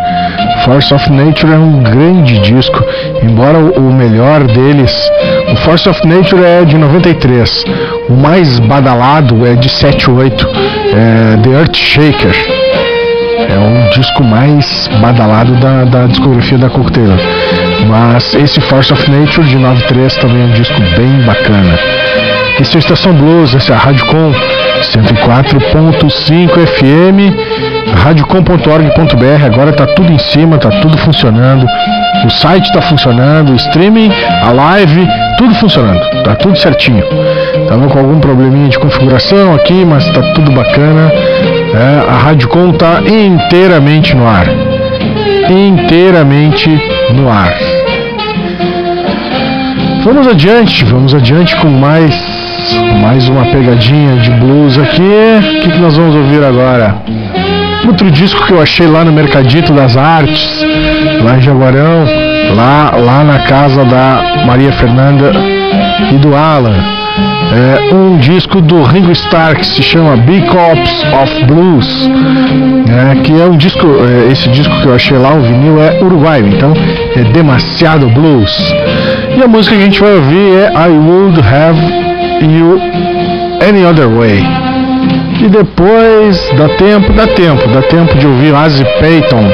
Force 0.65 0.93
of 0.93 1.09
Nature 1.13 1.53
é 1.53 1.57
um 1.57 1.85
grande 1.85 2.41
disco, 2.41 2.85
embora 3.23 3.59
o 3.59 3.93
melhor 3.93 4.43
deles, 4.43 5.09
o 5.53 5.57
Force 5.57 5.89
of 5.89 6.07
Nature 6.07 6.43
é 6.43 6.65
de 6.65 6.77
93, 6.77 7.65
o 8.09 8.15
mais 8.15 8.59
badalado 8.59 9.47
é 9.47 9.55
de 9.55 9.69
78, 9.69 10.49
é 10.93 11.37
The 11.43 11.51
Earth 11.51 11.77
Shaker. 11.77 12.35
É 13.49 13.59
um 13.59 13.91
disco 13.91 14.25
mais 14.25 14.89
badalado 15.01 15.55
da, 15.57 15.85
da 15.85 16.07
discografia 16.07 16.59
da 16.59 16.69
Cocktail. 16.69 17.17
Mas 17.89 18.35
esse 18.35 18.61
Force 18.63 18.93
of 18.93 19.11
Nature 19.11 19.47
de 19.47 19.57
93 19.57 20.17
também 20.17 20.43
é 20.43 20.45
um 20.47 20.53
disco 20.53 20.81
bem 20.97 21.21
bacana. 21.25 21.79
Esse 22.61 22.75
é 22.75 22.77
a 22.77 22.81
Estação 22.81 23.13
Blues, 23.13 23.55
essa 23.55 23.73
é 23.73 23.77
a 23.77 23.79
Rádio 23.79 24.07
Com 24.07 24.33
104.5 24.81 26.67
FM, 26.67 27.35
radiocom.org.br, 28.03 29.45
agora 29.45 29.71
está 29.71 29.87
tudo 29.87 30.11
em 30.11 30.19
cima, 30.19 30.57
está 30.57 30.71
tudo 30.71 30.97
funcionando. 30.99 31.67
O 32.27 32.31
site 32.31 32.65
está 32.65 32.83
funcionando, 32.83 33.53
o 33.53 33.55
streaming, 33.55 34.11
a 34.43 34.51
live, 34.51 35.07
tudo 35.39 35.55
funcionando, 35.55 36.01
está 36.13 36.35
tudo 36.35 36.59
certinho. 36.59 37.05
Estava 37.63 37.87
com 37.87 38.01
algum 38.01 38.19
probleminha 38.19 38.69
de 38.69 38.77
configuração 38.81 39.55
aqui, 39.55 39.85
mas 39.85 40.05
está 40.05 40.21
tudo 40.33 40.51
bacana. 40.51 41.09
É, 41.13 42.11
a 42.11 42.19
Radiocom 42.19 42.71
está 42.71 43.01
inteiramente 43.03 44.17
no 44.17 44.27
ar. 44.27 44.47
Inteiramente 45.49 46.69
no 47.15 47.31
ar. 47.31 47.55
Vamos 50.05 50.27
adiante, 50.27 50.85
vamos 50.85 51.15
adiante 51.15 51.55
com 51.57 51.69
mais 51.69 52.13
mais 53.01 53.29
uma 53.29 53.45
pegadinha 53.45 54.17
de 54.17 54.31
blues 54.33 54.77
aqui. 54.77 55.01
O 55.01 55.61
que, 55.61 55.71
que 55.71 55.79
nós 55.79 55.97
vamos 55.97 56.17
ouvir 56.17 56.43
agora? 56.43 56.97
Outro 57.87 58.11
disco 58.11 58.45
que 58.47 58.53
eu 58.53 58.61
achei 58.61 58.87
lá 58.87 59.05
no 59.05 59.13
Mercadito 59.13 59.73
das 59.73 59.97
Artes, 59.97 60.65
lá 61.23 61.37
em 61.37 61.41
Jaguarão, 61.41 62.05
lá, 62.57 62.93
lá 62.97 63.25
na 63.25 63.39
casa 63.41 63.85
da 63.85 64.45
Maria 64.45 64.73
Fernanda 64.73 65.33
e 66.13 66.19
do 66.19 66.35
Alan. 66.35 66.77
É 67.55 67.95
um 67.95 68.19
disco 68.19 68.61
do 68.61 68.83
Ringo 68.83 69.13
Starr 69.13 69.57
que 69.57 69.65
se 69.65 69.83
chama 69.83 70.17
Big 70.17 70.47
Cops 70.47 71.05
of 71.23 71.45
Blues, 71.45 72.11
é, 72.89 73.23
que 73.23 73.41
é 73.41 73.47
um 73.47 73.57
disco, 73.57 73.87
é, 73.87 74.33
esse 74.33 74.49
disco 74.49 74.75
que 74.81 74.89
eu 74.89 74.95
achei 74.95 75.17
lá, 75.17 75.33
o 75.33 75.41
vinil 75.41 75.81
é 75.81 76.03
uruguaio, 76.03 76.49
então 76.49 76.75
é 77.15 77.23
demasiado 77.33 78.09
blues. 78.09 78.75
E 79.37 79.43
a 79.43 79.47
música 79.47 79.77
que 79.77 79.83
a 79.83 79.85
gente 79.85 80.01
vai 80.01 80.15
ouvir 80.15 80.57
é 80.57 80.73
I 80.73 80.91
Would 80.91 81.41
Have 81.41 81.81
You 82.43 82.81
Any 83.67 83.85
Other 83.85 84.09
Way. 84.09 84.66
E 85.41 85.49
depois 85.49 86.51
dá 86.57 86.69
tempo, 86.71 87.13
dá 87.13 87.27
tempo, 87.27 87.69
dá 87.69 87.83
tempo 87.83 88.17
de 88.17 88.27
ouvir 88.27 88.55
Ozzy 88.55 88.85
Payton 88.99 89.45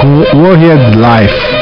com 0.00 0.42
Warrior 0.42 0.78
Life. 0.96 1.60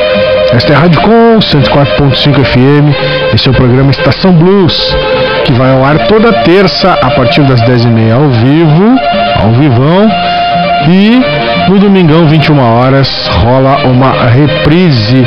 Esta 0.53 0.73
é 0.73 0.77
a 0.77 0.79
Rádio 0.79 1.01
Com 1.03 1.39
104.5 1.39 2.45
FM. 2.45 3.35
Esse 3.35 3.49
é 3.49 3.51
o 3.51 3.55
programa 3.55 3.91
Estação 3.91 4.33
Blues, 4.33 4.97
que 5.45 5.53
vai 5.53 5.71
ao 5.71 5.85
ar 5.85 6.07
toda 6.07 6.33
terça 6.43 6.93
a 6.93 7.11
partir 7.11 7.43
das 7.43 7.61
10h30 7.61 8.13
ao 8.15 8.29
vivo, 8.31 8.97
ao 9.43 9.53
vivão. 9.53 10.11
E 10.89 11.21
no 11.71 11.79
domingão, 11.79 12.27
21 12.27 12.59
horas, 12.59 13.29
rola 13.45 13.85
uma 13.85 14.13
reprise 14.29 15.27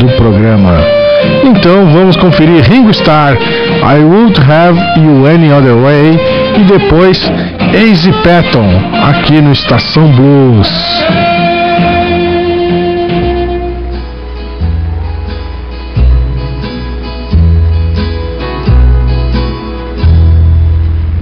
do 0.00 0.08
programa. 0.16 1.02
Então 1.44 1.86
vamos 1.90 2.16
conferir 2.16 2.62
Ringo 2.62 2.90
Starr, 2.90 3.36
I 3.36 4.02
Would 4.02 4.40
Have 4.40 4.80
You 4.98 5.26
Any 5.26 5.52
Other 5.52 5.76
Way 5.76 6.18
e 6.58 6.64
depois 6.64 7.30
Easy 7.74 8.12
Patton 8.22 8.68
aqui 9.02 9.40
no 9.40 9.50
Estação 9.50 10.12
Blues. 10.12 10.68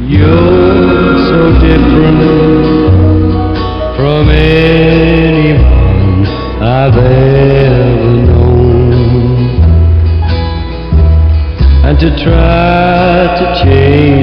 You're 0.01 1.19
so 1.29 1.53
different 1.61 2.21
from 3.97 4.29
anyone 4.31 5.57
I've 6.61 6.97
ever 6.99 8.13
known. 8.27 9.61
And 11.85 11.97
to 12.01 12.11
try 12.17 13.37
to 13.39 13.45
change 13.63 14.20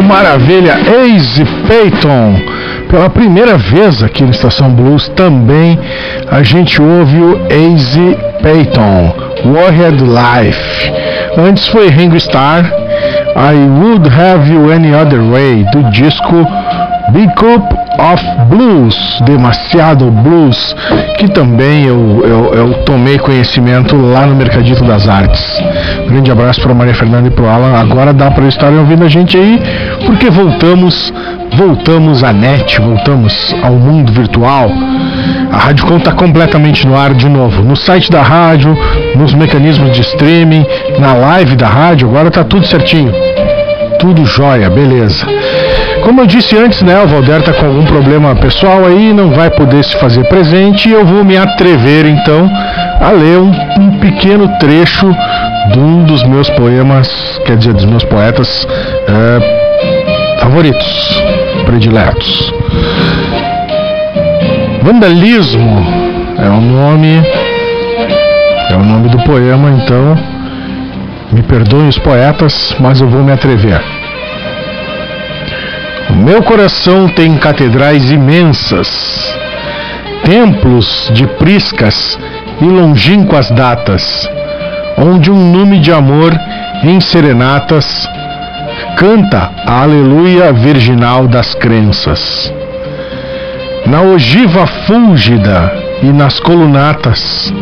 maravilha! 0.00 0.76
Ace 1.04 1.44
Payton. 1.66 2.40
Pela 2.88 3.10
primeira 3.10 3.56
vez 3.56 4.02
aqui 4.02 4.22
no 4.22 4.30
Estação 4.30 4.70
Blues 4.70 5.08
também 5.10 5.78
a 6.30 6.42
gente 6.42 6.80
ouve 6.80 7.16
o 7.18 7.46
Ace 7.50 8.16
Payton, 8.42 9.14
Warhead 9.46 10.02
Life. 10.02 10.92
Antes 11.38 11.66
foi 11.68 11.88
Ringo 11.88 12.16
Starr, 12.16 12.64
I 13.34 13.54
Would 13.80 14.08
Have 14.08 14.52
You 14.52 14.70
Any 14.70 14.94
Other 14.94 15.22
Way, 15.22 15.64
do 15.72 15.90
disco 15.90 16.46
Big 17.12 17.32
Cup 17.34 17.72
of 17.98 18.24
Blues, 18.48 19.20
Demasiado 19.24 20.10
Blues, 20.10 20.76
que 21.18 21.28
também 21.28 21.84
eu, 21.86 22.22
eu, 22.24 22.54
eu 22.54 22.71
tomei 22.92 23.18
conhecimento 23.18 23.96
lá 23.96 24.26
no 24.26 24.36
Mercadito 24.36 24.84
das 24.84 25.08
Artes. 25.08 25.42
Grande 26.06 26.30
abraço 26.30 26.60
para 26.60 26.74
Maria 26.74 26.94
Fernanda 26.94 27.28
e 27.28 27.30
para 27.30 27.50
Alan. 27.50 27.72
Agora 27.80 28.12
dá 28.12 28.30
para 28.30 28.46
estarem 28.46 28.78
ouvindo 28.78 29.02
a 29.02 29.08
gente 29.08 29.34
aí, 29.34 29.58
porque 30.04 30.28
voltamos, 30.28 31.10
voltamos 31.56 32.22
à 32.22 32.34
net, 32.34 32.78
voltamos 32.82 33.56
ao 33.62 33.72
mundo 33.72 34.12
virtual. 34.12 34.70
A 35.50 35.56
Rádio 35.56 35.86
Com 35.86 35.96
está 35.96 36.12
completamente 36.12 36.86
no 36.86 36.94
ar 36.94 37.14
de 37.14 37.30
novo, 37.30 37.62
no 37.62 37.76
site 37.76 38.10
da 38.10 38.20
rádio, 38.20 38.76
nos 39.16 39.32
mecanismos 39.32 39.92
de 39.92 40.02
streaming, 40.02 40.66
na 40.98 41.14
live 41.14 41.56
da 41.56 41.68
rádio, 41.68 42.08
agora 42.10 42.30
tá 42.30 42.44
tudo 42.44 42.66
certinho. 42.66 43.10
Tudo 43.98 44.26
jóia, 44.26 44.68
beleza. 44.68 45.26
Como 46.02 46.20
eu 46.20 46.26
disse 46.26 46.56
antes, 46.56 46.82
né, 46.82 47.00
o 47.00 47.06
Valder 47.06 47.42
tá 47.42 47.52
com 47.52 47.66
algum 47.66 47.84
problema 47.84 48.34
pessoal 48.34 48.84
aí, 48.84 49.12
não 49.12 49.30
vai 49.30 49.50
poder 49.50 49.84
se 49.84 49.96
fazer 49.98 50.24
presente 50.24 50.88
e 50.88 50.92
eu 50.92 51.06
vou 51.06 51.24
me 51.24 51.36
atrever 51.36 52.06
então 52.06 52.50
a 53.00 53.10
ler 53.10 53.38
um, 53.38 53.52
um 53.80 53.98
pequeno 53.98 54.48
trecho 54.58 55.08
de 55.72 55.78
um 55.78 56.02
dos 56.02 56.24
meus 56.24 56.50
poemas, 56.50 57.08
quer 57.46 57.56
dizer, 57.56 57.72
dos 57.72 57.84
meus 57.84 58.04
poetas 58.04 58.66
é, 59.08 60.40
favoritos, 60.40 61.22
prediletos. 61.64 62.52
Vandalismo 64.82 65.86
é 66.36 66.48
o 66.48 66.60
nome 66.60 67.22
é 68.70 68.74
o 68.74 68.84
nome 68.84 69.08
do 69.08 69.18
poema, 69.18 69.70
então 69.70 70.16
me 71.30 71.42
perdoem 71.42 71.88
os 71.88 71.98
poetas, 71.98 72.74
mas 72.80 73.00
eu 73.00 73.08
vou 73.08 73.22
me 73.22 73.30
atrever. 73.30 74.01
Meu 76.16 76.42
coração 76.42 77.08
tem 77.08 77.36
catedrais 77.36 78.10
imensas, 78.10 78.88
templos 80.24 81.10
de 81.14 81.26
priscas 81.26 82.18
e 82.60 82.64
longínquas 82.64 83.50
datas, 83.50 84.28
onde 84.98 85.30
um 85.30 85.52
nume 85.52 85.80
de 85.80 85.90
amor 85.90 86.32
em 86.84 87.00
serenatas 87.00 88.08
canta 88.96 89.50
a 89.66 89.82
aleluia 89.82 90.52
virginal 90.52 91.26
das 91.26 91.54
crenças. 91.54 92.52
Na 93.86 94.02
ogiva 94.02 94.66
fúlgida 94.66 95.72
e 96.02 96.12
nas 96.12 96.38
colunatas 96.38 97.52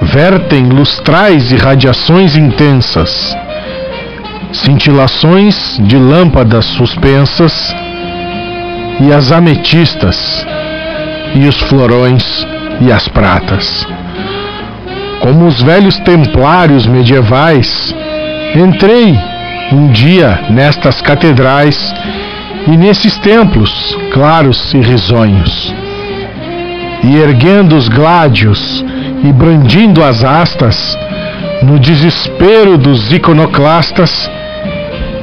vertem 0.00 0.68
lustrais 0.68 1.50
e 1.52 1.56
radiações 1.56 2.36
intensas. 2.36 3.36
Cintilações 4.52 5.78
de 5.82 5.96
lâmpadas 5.96 6.64
suspensas 6.64 7.74
e 9.00 9.12
as 9.12 9.30
ametistas 9.30 10.46
e 11.34 11.46
os 11.46 11.58
florões 11.62 12.46
e 12.80 12.90
as 12.90 13.06
pratas. 13.08 13.86
Como 15.20 15.46
os 15.46 15.60
velhos 15.62 15.98
templários 16.00 16.86
medievais, 16.86 17.94
entrei 18.54 19.18
um 19.72 19.88
dia 19.88 20.40
nestas 20.50 21.00
catedrais 21.02 21.94
e 22.66 22.76
nesses 22.76 23.18
templos 23.18 23.96
claros 24.12 24.72
e 24.74 24.78
risonhos. 24.78 25.74
E 27.04 27.16
erguendo 27.16 27.76
os 27.76 27.88
gládios 27.88 28.84
e 29.22 29.32
brandindo 29.32 30.02
as 30.02 30.24
astas, 30.24 30.96
no 31.68 31.78
desespero 31.78 32.78
dos 32.78 33.12
iconoclastas, 33.12 34.30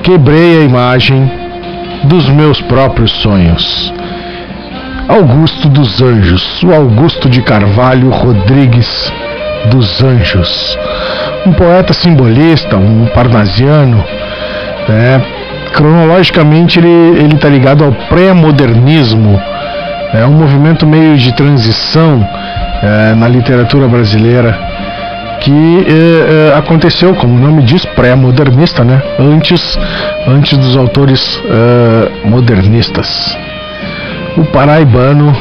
quebrei 0.03 0.59
a 0.59 0.61
imagem 0.61 1.31
dos 2.03 2.29
meus 2.29 2.61
próprios 2.61 3.11
sonhos. 3.13 3.91
Augusto 5.07 5.67
dos 5.67 6.03
Anjos, 6.03 6.61
o 6.61 6.71
Augusto 6.71 7.27
de 7.27 7.41
Carvalho 7.41 8.11
Rodrigues 8.11 9.11
dos 9.71 10.03
Anjos, 10.03 10.77
um 11.47 11.53
poeta 11.53 11.93
simbolista, 11.93 12.77
um 12.77 13.07
parnasiano, 13.07 14.03
né? 14.87 15.25
cronologicamente 15.73 16.77
ele 16.77 17.33
está 17.33 17.49
ligado 17.49 17.83
ao 17.83 17.91
pré-modernismo, 17.91 19.41
é 20.13 20.23
um 20.27 20.33
movimento 20.33 20.85
meio 20.85 21.17
de 21.17 21.33
transição 21.33 22.25
é, 22.83 23.15
na 23.15 23.27
literatura 23.27 23.87
brasileira 23.87 24.74
que 25.41 25.85
é, 25.87 26.51
é, 26.51 26.57
aconteceu, 26.57 27.13
como 27.15 27.35
o 27.35 27.39
nome 27.39 27.63
diz, 27.63 27.85
pré-modernista, 27.85 28.83
né? 28.83 29.01
antes, 29.19 29.77
antes 30.27 30.57
dos 30.57 30.75
autores 30.75 31.41
é, 31.45 32.27
modernistas. 32.27 33.37
O 34.37 34.45
paraibano 34.45 35.35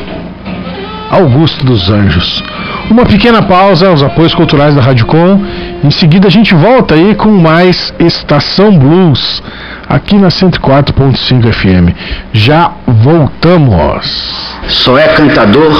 Augusto 1.10 1.64
dos 1.64 1.90
Anjos. 1.90 2.42
Uma 2.90 3.04
pequena 3.04 3.42
pausa 3.42 3.88
aos 3.88 4.02
apoios 4.02 4.34
culturais 4.34 4.74
da 4.74 4.82
Rádio 4.82 5.06
Com. 5.06 5.40
Em 5.82 5.90
seguida 5.90 6.28
a 6.28 6.30
gente 6.30 6.54
volta 6.54 6.94
aí 6.94 7.14
com 7.14 7.30
mais 7.30 7.94
Estação 7.98 8.76
Blues 8.76 9.42
aqui 9.88 10.16
na 10.16 10.28
104.5 10.28 11.52
FM. 11.52 11.96
Já 12.32 12.72
voltamos. 12.86 14.34
Só 14.66 14.98
é 14.98 15.08
cantador 15.08 15.72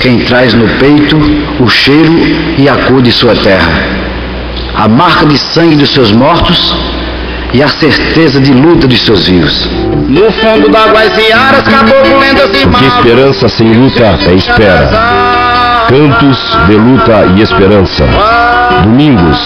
quem 0.00 0.18
traz 0.20 0.54
no 0.54 0.68
peito 0.78 1.16
o 1.60 1.68
cheiro 1.68 2.12
e 2.58 2.68
a 2.68 2.76
cor 2.86 3.02
de 3.02 3.12
sua 3.12 3.34
terra, 3.34 3.72
a 4.74 4.88
marca 4.88 5.26
de 5.26 5.38
sangue 5.38 5.76
dos 5.76 5.92
seus 5.92 6.12
mortos 6.12 6.74
e 7.52 7.62
a 7.62 7.68
certeza 7.68 8.40
de 8.40 8.52
luta 8.52 8.86
de 8.86 8.98
seus 8.98 9.26
vivos. 9.26 9.66
No 10.08 10.30
fundo 10.32 10.68
d'águas 10.68 11.12
e 11.16 11.32
aras, 11.32 11.62
caboclo, 11.62 12.18
lendas 12.18 12.50
e 12.54 12.66
Porque 12.66 12.84
esperança 12.84 13.48
sem 13.48 13.72
luta 13.72 14.18
é 14.28 14.34
espera. 14.34 15.86
Cantos 15.88 16.38
de 16.68 16.74
luta 16.74 17.32
e 17.36 17.42
esperança. 17.42 18.04
Domingos, 18.82 19.38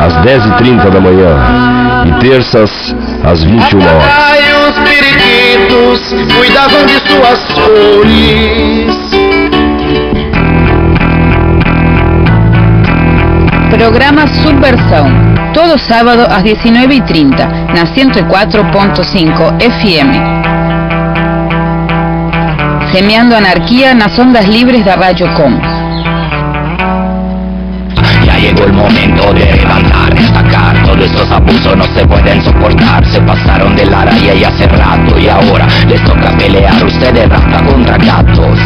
às 0.00 0.14
10h30 0.24 0.90
da 0.90 1.00
manhã. 1.00 2.04
E 2.06 2.12
terças, 2.20 2.94
às 3.24 3.42
21 3.42 3.78
horas. 3.80 4.36
Os 4.68 4.74
periquitos 4.80 6.34
cuidavam 6.36 6.84
de 6.86 6.94
suas 7.00 7.40
flores. 7.52 9.25
Programa 13.70 14.26
Subversão. 14.42 15.06
Todo 15.52 15.78
sábado 15.78 16.22
às 16.22 16.42
19h30, 16.42 17.36
na 17.74 17.84
104.5 17.94 19.60
FM. 19.60 20.12
Semeando 22.92 23.34
anarquía 23.34 23.94
nas 23.94 24.18
ondas 24.18 24.46
libres 24.46 24.84
da 24.84 24.94
Rádio 24.94 25.28
Com. 25.34 25.52
Ya 28.24 28.38
llegó 28.38 28.64
el 28.64 28.72
momento 28.72 29.32
de 29.32 29.52
levantar, 29.56 30.14
destacar 30.14 30.82
Todos 30.84 31.06
estos 31.06 31.30
abusos 31.30 31.76
no 31.76 31.84
se 31.94 32.06
pueden 32.06 32.42
soportar 32.42 33.04
Se 33.06 33.20
pasaron 33.20 33.74
de 33.74 33.86
la 33.86 34.04
raya 34.04 34.34
y 34.34 34.44
hace 34.44 34.66
rato 34.66 35.18
Y 35.18 35.28
ahora 35.28 35.66
les 35.88 36.02
toca 36.04 36.36
pelear 36.36 36.84
ustedes 36.84 37.28
rata 37.28 37.64
contra 37.64 37.96
gatos 37.96 38.58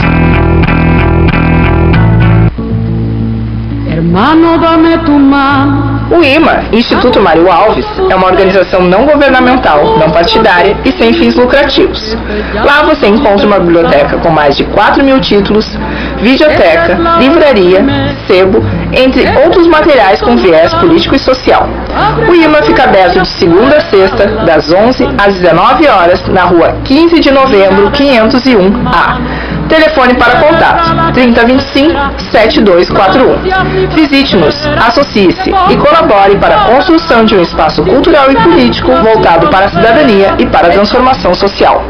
Hermano, 4.01 4.57
dame 4.57 4.96
tu 5.05 5.12
mano. 5.12 6.01
O 6.11 6.24
IMA, 6.24 6.64
Instituto 6.72 7.20
Mário 7.20 7.53
Alves, 7.53 7.84
é 8.09 8.14
uma 8.16 8.28
organização 8.28 8.80
não 8.80 9.05
governamental, 9.05 9.98
não 9.98 10.11
partidária 10.11 10.74
e 10.86 10.90
sem 10.92 11.12
fins 11.12 11.36
lucrativos. 11.36 12.16
Lá 12.55 12.82
você 12.82 13.07
encontra 13.09 13.46
uma 13.46 13.61
biblioteca 13.61 14.16
com 14.16 14.30
mais 14.30 14.57
de 14.57 14.64
4 14.64 15.05
mil 15.05 15.20
títulos, 15.20 15.66
videoteca, 16.18 16.98
livraria, 17.18 17.84
sebo, 18.26 18.64
entre 18.90 19.28
outros 19.44 19.68
materiais 19.68 20.22
com 20.22 20.34
viés 20.34 20.72
político 20.74 21.14
e 21.14 21.18
social. 21.18 21.68
O 22.26 22.34
IMA 22.34 22.62
fica 22.62 22.84
aberto 22.84 23.20
de 23.20 23.28
segunda 23.28 23.76
a 23.76 23.80
sexta, 23.82 24.26
das 24.46 24.72
11 24.72 25.09
às 25.18 25.34
19 25.34 25.86
horas, 25.86 26.26
na 26.28 26.44
rua 26.44 26.76
15 26.84 27.20
de 27.20 27.30
novembro, 27.30 27.90
501A. 27.90 29.39
Telefone 29.70 30.14
para 30.14 30.40
contato 30.40 31.12
3025 31.12 31.94
7241. 32.32 33.88
Visite-nos, 33.94 34.66
associe-se 34.66 35.48
e 35.70 35.76
colabore 35.76 36.36
para 36.38 36.56
a 36.56 36.64
construção 36.64 37.24
de 37.24 37.36
um 37.36 37.40
espaço 37.40 37.84
cultural 37.84 38.32
e 38.32 38.34
político 38.34 38.90
voltado 38.96 39.48
para 39.48 39.66
a 39.66 39.68
cidadania 39.68 40.34
e 40.40 40.46
para 40.46 40.66
a 40.66 40.70
transformação 40.70 41.32
social. 41.34 41.84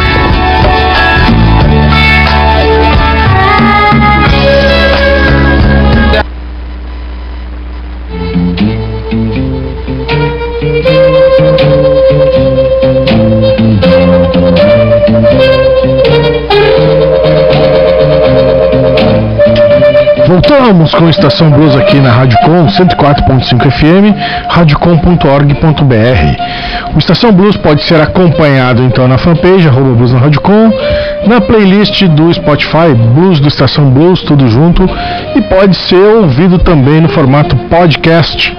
Voltamos 20.73 20.95
com 20.95 21.11
Estação 21.11 21.51
Blues 21.51 21.77
aqui 21.77 22.01
na 22.01 22.11
Rádio 22.11 22.39
Com 22.47 22.67
104.5 22.67 23.71
FM, 23.71 24.17
radiocom.org.br. 24.49 26.95
O 26.95 26.99
Estação 26.99 27.31
Blues 27.31 27.59
pode 27.59 27.83
ser 27.83 28.01
acompanhado 28.01 28.83
então 28.83 29.07
na 29.07 29.19
fanpage 29.19 29.69
arroba 29.69 29.93
Blues 29.93 30.15
na 30.15 30.19
Rádio 30.19 30.41
Com, 30.41 30.73
na 31.27 31.43
playlist 31.43 32.05
do 32.05 32.33
Spotify 32.33 32.95
Blues 33.15 33.39
do 33.39 33.49
Estação 33.49 33.91
Blues, 33.91 34.23
tudo 34.23 34.49
junto, 34.49 34.89
e 35.37 35.43
pode 35.43 35.77
ser 35.77 36.17
ouvido 36.17 36.59
também 36.59 37.03
no 37.03 37.09
formato 37.11 37.55
podcast 37.69 38.57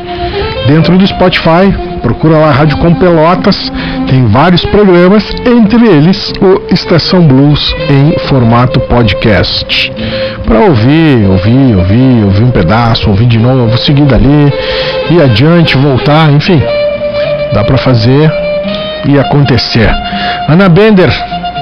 dentro 0.67 0.95
do 0.95 1.07
Spotify. 1.07 1.73
Procura 2.03 2.37
lá 2.37 2.51
Rádio 2.51 2.77
Com 2.77 2.93
Pelotas, 2.93 3.71
tem 4.07 4.27
vários 4.27 4.63
programas, 4.65 5.27
entre 5.47 5.87
eles 5.87 6.31
o 6.39 6.61
Estação 6.71 7.25
Blues 7.25 7.73
em 7.89 8.19
formato 8.27 8.79
podcast. 8.81 9.91
Para 10.45 10.59
ouvir, 10.59 11.25
ouvir, 11.27 11.75
ouvir, 11.75 12.23
ouvir 12.25 12.43
um 12.43 12.51
pedaço, 12.51 13.09
ouvir 13.09 13.25
de 13.25 13.39
novo, 13.39 13.77
seguir 13.77 14.05
dali, 14.05 14.53
ir 15.09 15.21
adiante, 15.21 15.77
voltar, 15.77 16.31
enfim. 16.31 16.61
Dá 17.53 17.63
para 17.63 17.77
fazer 17.77 18.31
e 19.07 19.17
acontecer. 19.17 19.89
Ana 20.47 20.69
Bender 20.69 21.09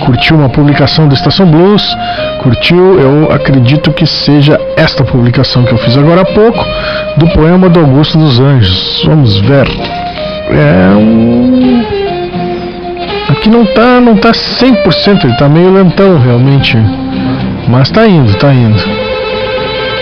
curtiu 0.06 0.36
uma 0.36 0.50
publicação 0.50 1.08
do 1.08 1.14
Estação 1.14 1.46
Blues, 1.46 1.96
curtiu, 2.40 3.00
eu 3.00 3.32
acredito 3.32 3.92
que 3.92 4.06
seja 4.06 4.60
esta 4.76 5.04
publicação 5.04 5.64
que 5.64 5.72
eu 5.72 5.78
fiz 5.78 5.98
agora 5.98 6.22
há 6.22 6.26
pouco, 6.26 6.66
do 7.18 7.28
poema 7.30 7.70
do 7.70 7.80
Augusto 7.80 8.18
dos 8.18 8.40
Anjos. 8.40 9.04
Vamos 9.06 9.40
ver. 9.42 9.68
É 10.50 10.96
um. 10.96 11.84
Aqui 13.30 13.50
não 13.50 13.66
tá, 13.66 14.02
não 14.02 14.18
tá 14.18 14.32
100%, 14.32 15.24
ele 15.24 15.36
tá 15.36 15.48
meio 15.48 15.72
lentão 15.72 16.20
realmente. 16.20 16.78
Mas 17.68 17.90
tá 17.90 18.08
indo, 18.08 18.34
tá 18.36 18.54
indo. 18.54 18.80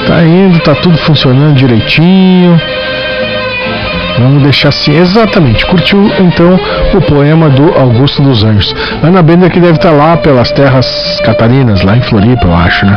Tá 0.08 0.24
indo, 0.24 0.60
tá 0.60 0.76
tudo 0.76 0.98
funcionando 0.98 1.56
direitinho. 1.56 2.60
Vamos 4.20 4.44
deixar 4.44 4.70
assim, 4.70 4.98
exatamente. 4.98 5.66
Curtiu 5.66 6.12
então 6.20 6.60
o 6.94 7.02
poema 7.02 7.50
do 7.50 7.74
Augusto 7.78 8.22
dos 8.22 8.44
Anjos. 8.44 8.76
Ana 9.02 9.22
Bender 9.22 9.50
que 9.50 9.60
deve 9.60 9.76
estar 9.76 9.92
lá 9.92 10.18
pelas 10.18 10.52
terras 10.52 11.22
catarinas, 11.24 11.84
lá 11.84 11.96
em 11.96 12.02
Floripa, 12.02 12.46
eu 12.46 12.54
acho, 12.54 12.86
né? 12.86 12.96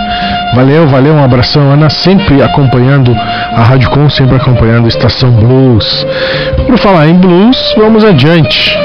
Valeu, 0.55 0.87
valeu, 0.89 1.15
um 1.15 1.23
abração, 1.23 1.71
Ana, 1.71 1.89
sempre 1.91 2.43
acompanhando 2.43 3.15
a 3.15 3.63
Rádio 3.63 3.89
Com, 3.91 4.09
sempre 4.11 4.37
acompanhando 4.37 4.87
a 4.87 4.89
Estação 4.89 5.31
Blues. 5.31 6.07
Por 6.67 6.77
falar 6.79 7.07
em 7.07 7.15
blues, 7.15 7.75
vamos 7.77 8.05
adiante. 8.05 8.77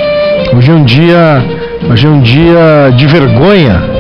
Hoje 0.55 0.69
é 0.69 0.73
um 0.73 0.84
dia, 0.84 1.43
hoje 1.89 2.05
é 2.05 2.09
um 2.09 2.21
dia 2.21 2.93
de 2.95 3.07
vergonha 3.07 3.96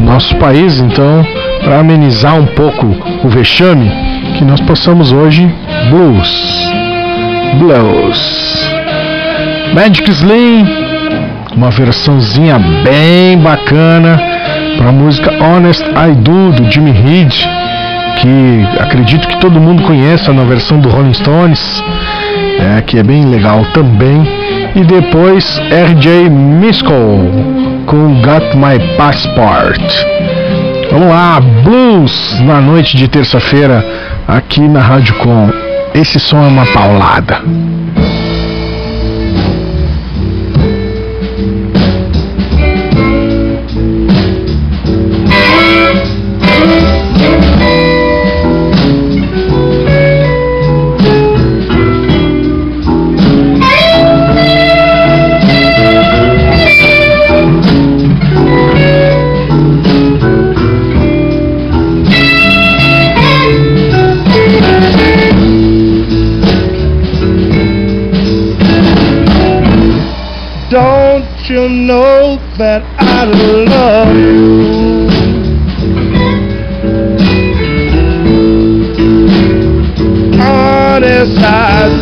nosso 0.00 0.34
país, 0.36 0.80
então, 0.80 1.24
para 1.62 1.78
amenizar 1.78 2.38
um 2.38 2.46
pouco 2.46 2.86
o 3.24 3.28
vexame 3.28 3.90
que 4.36 4.44
nós 4.44 4.60
passamos 4.60 5.12
hoje, 5.12 5.48
blues. 5.90 6.70
Blues. 7.58 8.70
Magic 9.74 10.10
Slim, 10.10 10.66
uma 11.54 11.70
versãozinha 11.70 12.58
bem 12.58 13.38
bacana 13.38 14.20
para 14.76 14.88
a 14.88 14.92
música 14.92 15.30
Honest 15.44 15.82
I 15.82 16.14
Do 16.14 16.52
do 16.52 16.70
Jimmy 16.70 16.92
Reed, 16.92 17.34
que 18.20 18.80
acredito 18.80 19.28
que 19.28 19.38
todo 19.38 19.60
mundo 19.60 19.82
conheça 19.82 20.32
na 20.32 20.44
versão 20.44 20.80
do 20.80 20.88
Rolling 20.88 21.14
Stones, 21.14 21.84
é, 22.58 22.80
que 22.82 22.98
é 22.98 23.02
bem 23.02 23.24
legal 23.26 23.64
também. 23.74 24.22
E 24.74 24.84
depois 24.84 25.60
RJ 25.70 26.30
Miskell 26.30 27.59
com 27.86 28.20
Got 28.22 28.56
My 28.56 28.78
Passport. 28.96 29.80
Vamos 30.90 31.08
lá, 31.08 31.40
blues 31.40 32.40
na 32.40 32.60
noite 32.60 32.96
de 32.96 33.08
terça-feira 33.08 33.84
aqui 34.26 34.60
na 34.60 34.80
Rádio 34.80 35.14
Com. 35.14 35.50
Esse 35.94 36.18
som 36.18 36.42
é 36.42 36.48
uma 36.48 36.66
paulada. 36.66 37.42
That 72.58 72.82
I 72.98 73.24
love 73.24 74.16
you? 74.16 74.70
Honest, 80.40 81.38
I 81.38 81.99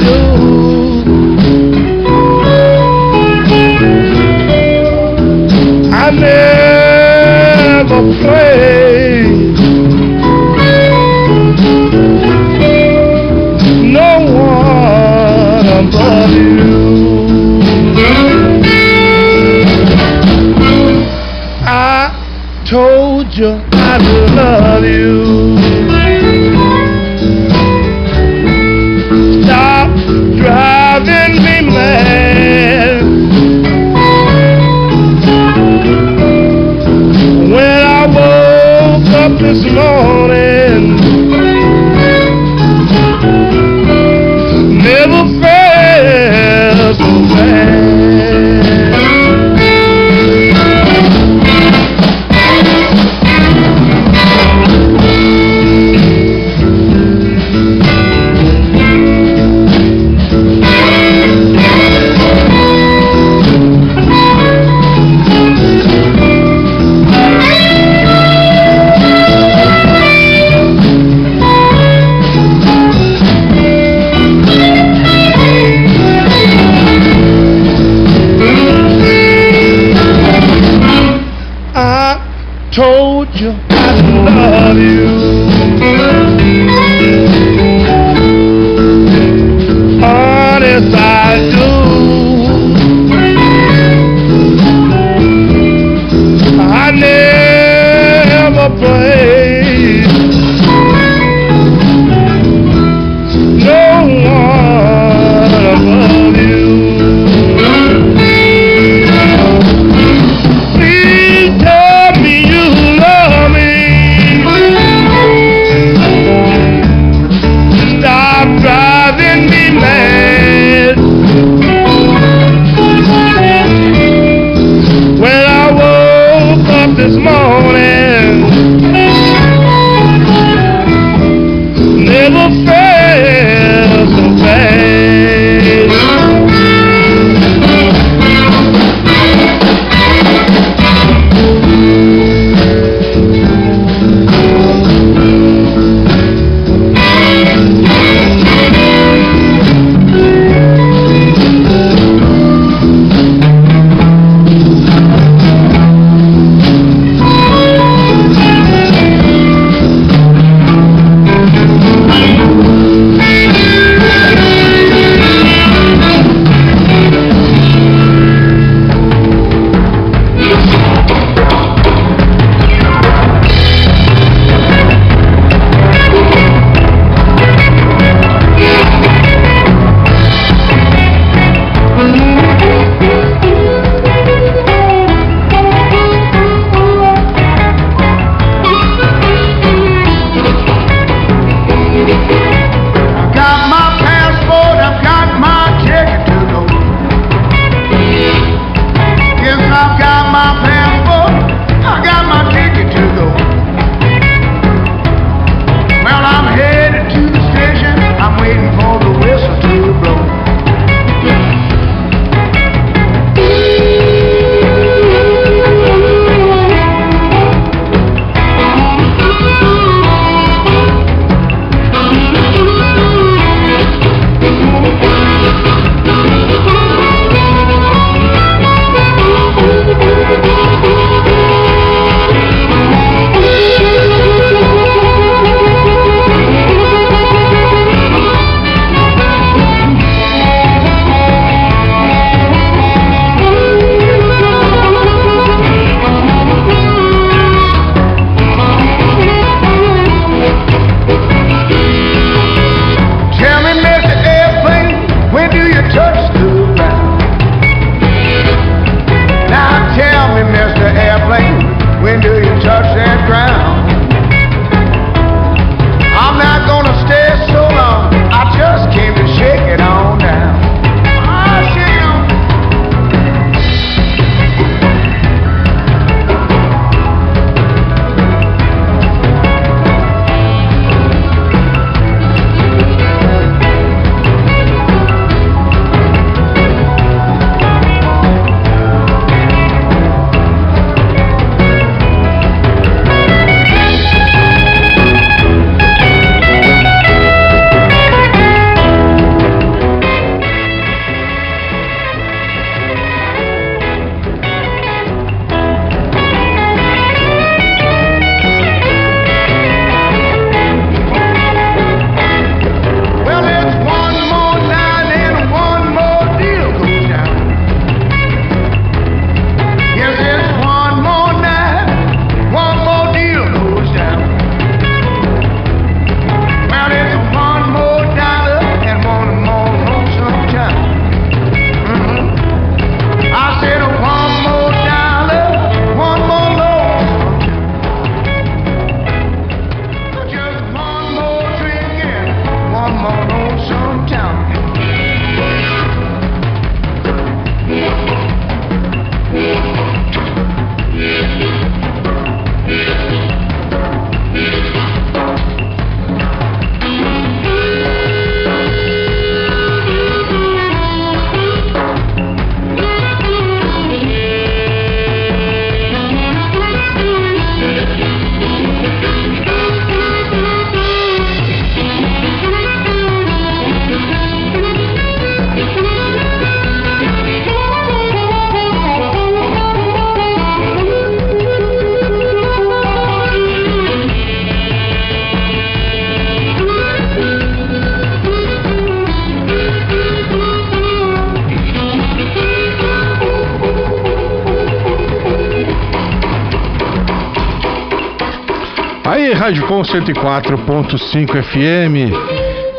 Com 399.79 399.85
104.5 399.85 401.41
FM. 401.41 402.11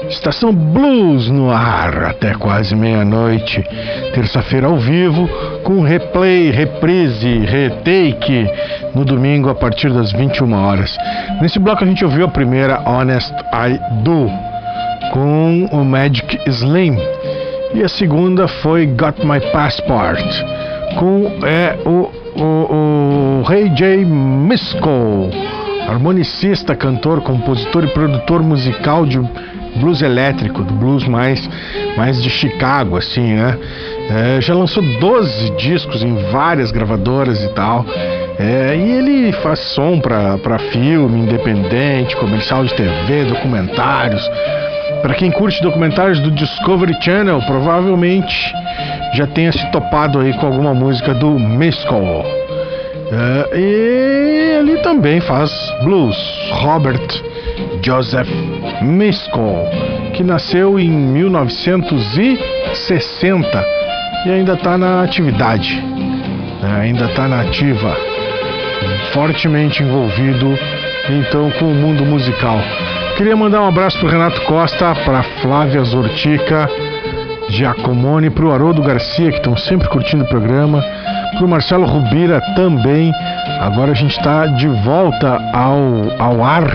Estação 0.09 0.53
Blues 0.53 1.29
no 1.29 1.49
ar 1.49 2.03
até 2.03 2.33
quase 2.33 2.75
meia-noite. 2.75 3.63
Terça-feira 4.13 4.67
ao 4.67 4.75
vivo, 4.75 5.25
com 5.63 5.81
replay, 5.81 6.51
reprise, 6.51 7.37
retake 7.45 8.45
no 8.93 9.05
domingo 9.05 9.49
a 9.49 9.55
partir 9.55 9.93
das 9.93 10.11
21 10.11 10.53
horas. 10.53 10.97
Nesse 11.41 11.57
bloco 11.57 11.85
a 11.85 11.87
gente 11.87 12.03
ouviu 12.03 12.25
a 12.25 12.29
primeira 12.29 12.81
Honest 12.85 13.33
I 13.53 13.79
Do 14.03 14.29
com 15.13 15.69
o 15.71 15.85
Magic 15.85 16.37
Slim 16.47 16.97
e 17.75 17.81
a 17.81 17.87
segunda 17.87 18.45
foi 18.45 18.87
Got 18.87 19.25
My 19.25 19.39
Passport 19.53 20.19
com 20.97 21.31
é, 21.45 21.77
o, 21.85 22.11
o, 22.35 23.39
o 23.39 23.43
Ray 23.43 23.69
J. 23.69 24.03
Misko, 24.03 25.29
harmonicista, 25.89 26.75
cantor, 26.75 27.21
compositor 27.21 27.83
e 27.83 27.87
produtor 27.87 28.41
musical 28.43 29.05
de 29.05 29.19
blues 29.75 30.01
elétrico, 30.01 30.63
do 30.63 30.73
blues 30.73 31.07
mais, 31.07 31.49
mais 31.97 32.21
de 32.21 32.29
Chicago, 32.29 32.97
assim, 32.97 33.33
né? 33.33 33.57
É, 34.09 34.41
já 34.41 34.53
lançou 34.53 34.81
12 34.99 35.51
discos 35.51 36.03
em 36.03 36.15
várias 36.31 36.71
gravadoras 36.71 37.43
e 37.43 37.49
tal. 37.49 37.85
É, 38.39 38.75
e 38.75 38.91
ele 38.91 39.31
faz 39.33 39.59
som 39.59 39.99
para 39.99 40.57
filme 40.71 41.19
independente, 41.19 42.15
comercial 42.15 42.63
de 42.65 42.73
TV, 42.73 43.25
documentários. 43.25 44.21
Para 45.01 45.13
quem 45.13 45.31
curte 45.31 45.61
documentários 45.61 46.19
do 46.19 46.31
Discovery 46.31 46.95
Channel, 47.01 47.41
provavelmente 47.45 48.53
já 49.13 49.27
tenha 49.27 49.51
se 49.51 49.65
topado 49.71 50.19
aí 50.19 50.33
com 50.33 50.47
alguma 50.47 50.73
música 50.73 51.13
do 51.13 51.39
Mescal. 51.39 52.25
É, 53.11 53.57
e 53.57 54.59
ele 54.59 54.77
também 54.81 55.19
faz 55.19 55.51
blues. 55.83 56.15
Robert 56.51 57.01
Joseph 57.83 58.29
Mescal, 58.81 59.65
que 60.13 60.23
nasceu 60.23 60.79
em 60.79 60.89
1960 60.89 63.65
e 64.25 64.31
ainda 64.31 64.53
está 64.53 64.77
na 64.77 65.01
atividade, 65.01 65.81
né, 66.61 66.81
ainda 66.81 67.05
está 67.05 67.27
na 67.27 67.41
ativa, 67.41 67.97
fortemente 69.13 69.81
envolvido 69.81 70.55
então 71.09 71.49
com 71.51 71.65
o 71.65 71.75
mundo 71.75 72.05
musical. 72.05 72.59
Queria 73.17 73.35
mandar 73.35 73.61
um 73.61 73.67
abraço 73.67 73.99
para 73.99 74.11
Renato 74.11 74.39
Costa, 74.41 74.93
para 75.03 75.23
Flávia 75.41 75.83
Zortica, 75.83 76.69
Giacomone, 77.49 78.29
para 78.29 78.45
o 78.45 78.51
Haroldo 78.51 78.83
Garcia, 78.83 79.31
que 79.31 79.37
estão 79.37 79.57
sempre 79.57 79.89
curtindo 79.89 80.23
o 80.23 80.27
programa, 80.27 80.85
para 81.39 81.45
o 81.45 81.49
Marcelo 81.49 81.85
Rubira 81.85 82.41
também. 82.53 83.13
Agora 83.61 83.91
a 83.91 83.95
gente 83.95 84.11
está 84.17 84.45
de 84.45 84.67
volta 84.67 85.39
ao, 85.53 85.77
ao 86.19 86.43
ar. 86.43 86.69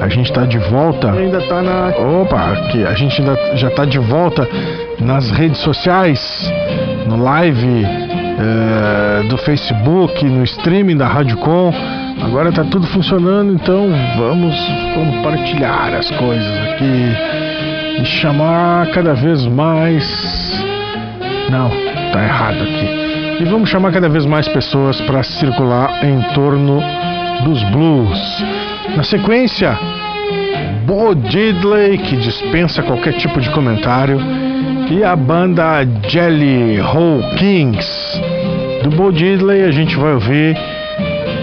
A 0.00 0.08
gente 0.08 0.26
está 0.26 0.44
de 0.44 0.58
volta. 0.58 1.10
Ainda 1.10 1.38
está 1.38 1.62
na. 1.62 1.88
Opa, 1.96 2.52
aqui. 2.52 2.84
A 2.84 2.92
gente 2.92 3.20
ainda, 3.20 3.34
já 3.56 3.68
está 3.68 3.86
de 3.86 3.98
volta 3.98 4.46
nas 5.00 5.30
redes 5.30 5.58
sociais, 5.60 6.52
no 7.06 7.16
live 7.22 7.84
eh, 7.84 9.22
do 9.28 9.38
Facebook, 9.38 10.24
no 10.24 10.44
streaming 10.44 10.96
da 10.98 11.08
Rádio 11.08 11.38
Com. 11.38 11.72
Agora 12.22 12.50
está 12.50 12.64
tudo 12.64 12.86
funcionando, 12.88 13.54
então 13.54 13.88
vamos 14.18 14.54
compartilhar 14.94 15.94
as 15.94 16.10
coisas 16.10 16.58
aqui 16.68 18.02
e 18.02 18.04
chamar 18.04 18.88
cada 18.88 19.14
vez 19.14 19.46
mais. 19.46 20.64
Não, 21.50 21.70
tá 22.12 22.22
errado 22.22 22.62
aqui. 22.62 23.07
E 23.40 23.44
vamos 23.44 23.70
chamar 23.70 23.92
cada 23.92 24.08
vez 24.08 24.26
mais 24.26 24.48
pessoas 24.48 25.00
para 25.02 25.22
circular 25.22 26.04
em 26.04 26.20
torno 26.34 26.80
dos 27.44 27.62
blues. 27.70 28.44
Na 28.96 29.04
sequência, 29.04 29.78
Bo 30.84 31.14
Diddley, 31.14 31.98
que 31.98 32.16
dispensa 32.16 32.82
qualquer 32.82 33.14
tipo 33.14 33.40
de 33.40 33.48
comentário, 33.50 34.18
e 34.90 35.04
a 35.04 35.14
banda 35.14 35.86
Jelly 36.08 36.80
Roll 36.80 37.22
Kings. 37.36 38.20
Do 38.82 38.90
Bo 38.90 39.12
Diddley 39.12 39.62
a 39.62 39.70
gente 39.70 39.96
vai 39.96 40.14
ouvir 40.14 40.56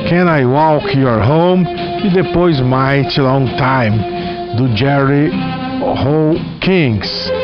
Can 0.09 0.25
I 0.37 0.45
Walk 0.45 0.97
Your 0.97 1.21
Home 1.29 1.65
e 2.03 2.09
depois 2.09 2.59
Mighty 2.59 3.21
Long 3.21 3.45
Time 3.55 3.97
do 4.57 4.75
Jerry 4.75 5.31
Roll 5.79 6.35
Kings. 6.59 7.34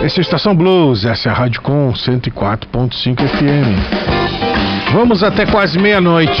Essa 0.00 0.18
é 0.18 0.20
a 0.20 0.22
Estação 0.22 0.54
Blues, 0.54 1.04
essa 1.04 1.28
é 1.28 1.32
a 1.32 1.34
Rádio 1.34 1.60
Com 1.60 1.92
104.5 1.92 3.16
FM. 3.26 4.92
Vamos 4.92 5.24
até 5.24 5.44
quase 5.44 5.76
meia-noite. 5.76 6.40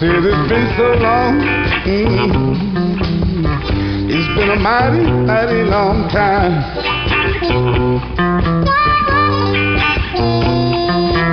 Said 0.00 0.24
it's 0.24 0.48
been 0.48 0.66
so 0.78 0.94
long. 0.94 1.40
mm 1.84 2.56
It's 4.08 4.28
been 4.34 4.48
a 4.48 4.56
mighty, 4.56 5.04
mighty 5.28 5.62
long 5.68 6.08
time. 6.08 6.54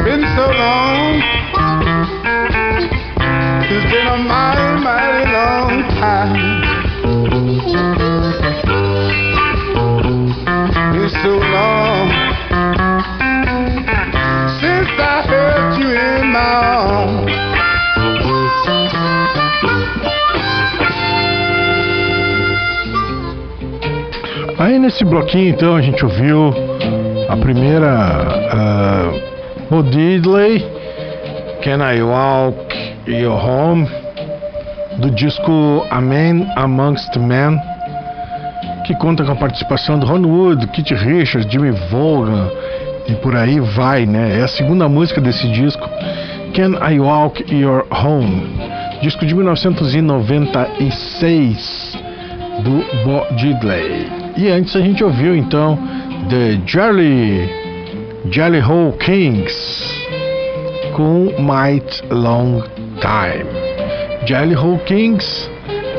Been 0.03 0.23
so 0.35 0.45
long. 0.51 1.21
It's 3.71 3.87
been 3.89 4.07
a 4.07 4.17
mighty, 4.17 4.83
mighty 4.83 5.31
long 5.31 5.76
Aí 24.67 24.77
nesse 24.77 25.03
bloquinho 25.05 25.47
então 25.47 25.77
a 25.77 25.81
gente 25.81 26.03
ouviu 26.03 26.53
a 27.29 27.37
primeira 27.37 29.13
uh, 29.71 29.83
Diddley, 29.83 30.59
Can 31.63 31.79
I 31.89 32.01
Walk 32.01 32.75
Your 33.07 33.41
Home, 33.41 33.87
do 34.97 35.09
disco 35.11 35.85
A 35.89 36.01
Man 36.01 36.51
Amongst 36.57 37.17
Men, 37.17 37.57
que 38.85 38.93
conta 38.95 39.23
com 39.23 39.31
a 39.31 39.37
participação 39.37 39.97
do 39.99 40.05
Ron 40.05 40.27
Wood, 40.27 40.67
Kit 40.67 40.93
Richards, 40.93 41.49
Jimmy 41.49 41.71
Vaughan 41.89 42.51
e 43.07 43.13
por 43.13 43.37
aí 43.37 43.61
vai, 43.61 44.05
né? 44.05 44.37
É 44.37 44.43
a 44.43 44.49
segunda 44.49 44.89
música 44.89 45.21
desse 45.21 45.47
disco, 45.47 45.89
Can 46.53 46.73
I 46.85 46.99
Walk 46.99 47.55
Your 47.55 47.85
Home, 47.89 48.49
disco 49.01 49.25
de 49.25 49.33
1996 49.33 51.97
do 52.65 52.83
Bo 53.05 53.25
Diddley. 53.37 54.26
E 54.37 54.49
antes 54.49 54.75
a 54.75 54.81
gente 54.81 55.03
ouviu 55.03 55.35
então 55.35 55.79
The 56.29 56.59
Jelly 56.67 57.49
Jelly 58.29 58.61
Hole 58.61 58.93
Kings 58.99 60.07
com 60.93 61.33
Might 61.39 62.03
Long 62.11 62.61
Time. 63.01 63.49
Jelly 64.27 64.55
Hole 64.55 64.77
Kings 64.85 65.49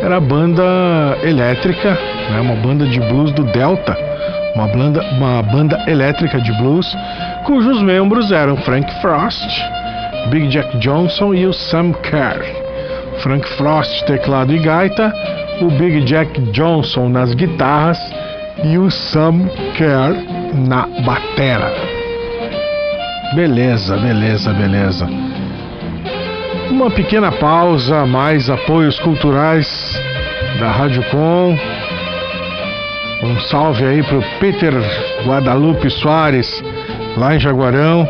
era 0.03 0.19
a 0.19 0.21
banda 0.21 1.19
elétrica, 1.25 1.99
né, 2.31 2.41
uma 2.41 2.55
banda 2.55 2.87
de 2.87 3.01
blues 3.01 3.33
do 3.33 3.43
Delta, 3.43 3.99
uma 4.55 4.69
banda, 4.69 5.03
uma 5.15 5.43
banda 5.43 5.83
elétrica 5.89 6.41
de 6.41 6.53
blues, 6.59 6.87
cujos 7.45 7.83
membros 7.83 8.31
eram 8.31 8.57
Frank 8.59 8.89
Frost, 9.01 9.51
Big 10.31 10.47
Jack 10.47 10.79
Johnson 10.79 11.35
e 11.35 11.45
o 11.45 11.53
Sam 11.53 11.93
Kerr. 12.05 12.41
Frank 13.19 13.49
Frost 13.57 14.05
teclado 14.05 14.55
e 14.55 14.61
gaita, 14.61 15.13
o 15.61 15.71
Big 15.73 16.05
Jack 16.05 16.41
Johnson 16.53 17.09
nas 17.09 17.35
guitarras 17.35 17.99
e 18.65 18.79
o 18.79 18.91
Sam 18.91 19.49
Kerr 19.77 20.15
na 20.55 20.87
batera. 21.05 21.73
Beleza, 23.35 23.97
beleza, 23.97 24.53
beleza. 24.53 25.09
Uma 26.71 26.91
pequena 26.91 27.31
pausa, 27.33 28.07
mais 28.07 28.51
apoios 28.51 28.99
culturais 29.01 29.69
da 30.59 30.71
Rádio 30.71 31.03
Com. 31.11 31.57
Um 33.23 33.41
salve 33.41 33.85
aí 33.85 34.03
pro 34.03 34.23
Peter 34.41 34.73
Guadalupe 35.27 35.91
Soares, 35.91 36.63
lá 37.17 37.35
em 37.35 37.41
Jaguarão. 37.41 38.09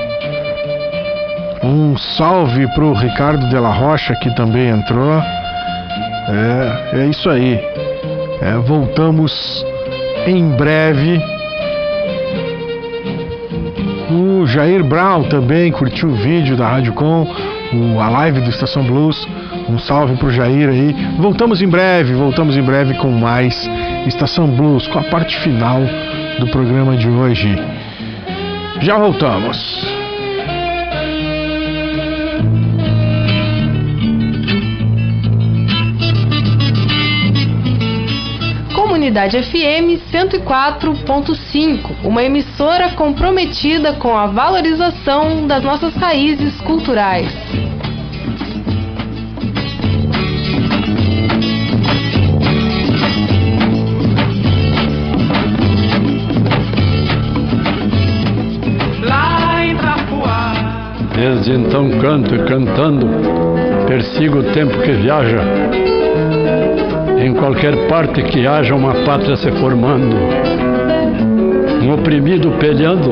Um 1.62 1.96
salve 1.96 2.66
pro 2.74 2.92
Ricardo 2.92 3.48
de 3.48 3.58
la 3.58 3.72
Rocha, 3.72 4.14
que 4.16 4.34
também 4.34 4.68
entrou. 4.68 5.20
É, 6.28 7.00
é 7.00 7.06
isso 7.06 7.28
aí. 7.28 7.54
É, 8.40 8.52
voltamos 8.66 9.64
em 10.30 10.50
breve. 10.50 11.20
O 14.10 14.46
Jair 14.46 14.84
Brown 14.84 15.24
também 15.24 15.72
curtiu 15.72 16.10
o 16.10 16.14
vídeo 16.14 16.56
da 16.56 16.68
Rádio 16.68 16.92
Com. 16.92 17.26
a 18.00 18.08
live 18.08 18.40
do 18.40 18.50
Estação 18.50 18.84
Blues. 18.84 19.26
Um 19.68 19.78
salve 19.78 20.16
pro 20.16 20.30
Jair 20.30 20.68
aí. 20.68 20.94
Voltamos 21.18 21.60
em 21.62 21.68
breve, 21.68 22.14
voltamos 22.14 22.56
em 22.56 22.62
breve 22.62 22.94
com 22.94 23.10
mais 23.10 23.68
Estação 24.06 24.46
Blues, 24.48 24.86
com 24.88 24.98
a 24.98 25.04
parte 25.04 25.38
final 25.40 25.80
do 26.38 26.46
programa 26.48 26.96
de 26.96 27.08
hoje. 27.08 27.54
Já 28.80 28.96
voltamos. 28.96 29.97
Comunidade 38.98 39.40
FM 39.40 40.10
104.5, 40.12 41.90
uma 42.02 42.24
emissora 42.24 42.90
comprometida 42.96 43.92
com 43.92 44.16
a 44.16 44.26
valorização 44.26 45.46
das 45.46 45.62
nossas 45.62 45.94
raízes 45.94 46.60
culturais. 46.62 47.32
Desde 61.14 61.52
então 61.52 61.88
canto 62.00 62.34
e 62.34 62.44
cantando, 62.46 63.06
persigo 63.86 64.38
o 64.40 64.52
tempo 64.52 64.76
que 64.82 64.90
viaja. 64.90 65.87
Em 67.20 67.34
qualquer 67.34 67.76
parte 67.88 68.22
que 68.22 68.46
haja 68.46 68.74
uma 68.74 68.94
pátria 69.04 69.36
se 69.36 69.50
formando, 69.52 70.16
um 71.82 71.92
oprimido 71.92 72.52
peleando 72.58 73.10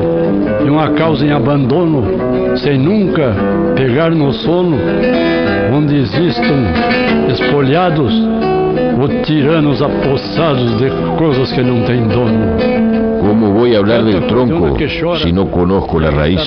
e 0.65 0.69
uma 0.69 0.91
causa 0.91 1.25
em 1.25 1.31
abandono, 1.31 2.57
sem 2.57 2.77
nunca 2.77 3.33
pegar 3.75 4.11
no 4.11 4.31
sono, 4.31 4.77
onde 5.73 5.97
existam 5.97 6.73
espolhados 7.29 8.13
ou 8.99 9.07
tiranos 9.23 9.81
apossados 9.81 10.77
de 10.77 10.89
coisas 11.17 11.51
que 11.51 11.61
não 11.61 11.83
têm 11.83 12.07
dono. 12.07 12.87
¿Cómo 13.19 13.51
voy 13.51 13.75
a 13.75 13.79
hablar 13.79 14.03
del 14.05 14.25
tronco 14.27 14.77
si 15.17 15.33
no 15.33 15.51
conozco 15.51 15.99
la 15.99 16.11
raíz? 16.11 16.39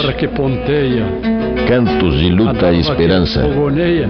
Cantos 1.71 2.19
de 2.19 2.29
luta 2.31 2.73
e 2.73 2.81
esperança. 2.81 3.45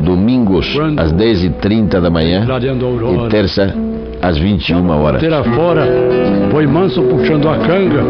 Domingos 0.02 0.66
às 0.96 1.12
10h30 1.12 2.00
da 2.00 2.08
manhã 2.08 2.46
e 2.46 3.28
terça 3.28 3.74
às 4.22 4.38
21 4.38 4.88
horas. 4.88 5.20
Terra 5.20 5.44
fora, 5.44 5.86
boi 6.50 6.66
manso 6.66 7.02
puxando 7.02 7.50
a 7.50 7.58
canga, 7.58 8.02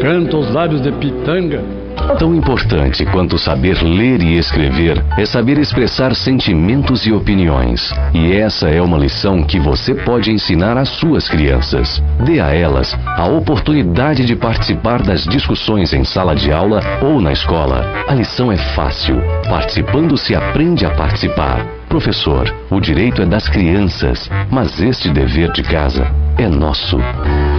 canta 0.00 0.36
os 0.36 0.52
lábios 0.52 0.80
de 0.82 0.92
pitanga. 0.92 1.81
Tão 2.18 2.34
importante 2.34 3.04
quanto 3.06 3.38
saber 3.38 3.82
ler 3.82 4.22
e 4.22 4.36
escrever 4.38 5.02
é 5.16 5.24
saber 5.24 5.58
expressar 5.58 6.14
sentimentos 6.14 7.06
e 7.06 7.12
opiniões. 7.12 7.92
E 8.12 8.32
essa 8.32 8.68
é 8.68 8.80
uma 8.80 8.98
lição 8.98 9.42
que 9.42 9.58
você 9.58 9.94
pode 9.94 10.30
ensinar 10.30 10.76
às 10.76 10.88
suas 10.88 11.28
crianças. 11.28 12.02
Dê 12.24 12.40
a 12.40 12.54
elas 12.54 12.96
a 13.16 13.26
oportunidade 13.26 14.24
de 14.24 14.36
participar 14.36 15.02
das 15.02 15.24
discussões 15.24 15.92
em 15.92 16.04
sala 16.04 16.34
de 16.34 16.52
aula 16.52 16.80
ou 17.02 17.20
na 17.20 17.32
escola. 17.32 17.84
A 18.06 18.14
lição 18.14 18.52
é 18.52 18.56
fácil. 18.56 19.20
Participando 19.48 20.16
se 20.16 20.34
aprende 20.34 20.84
a 20.84 20.90
participar. 20.90 21.66
Professor, 21.88 22.52
o 22.70 22.80
direito 22.80 23.20
é 23.22 23.26
das 23.26 23.48
crianças, 23.48 24.30
mas 24.50 24.80
este 24.80 25.10
dever 25.10 25.52
de 25.52 25.62
casa 25.62 26.06
é 26.38 26.48
nosso. 26.48 26.98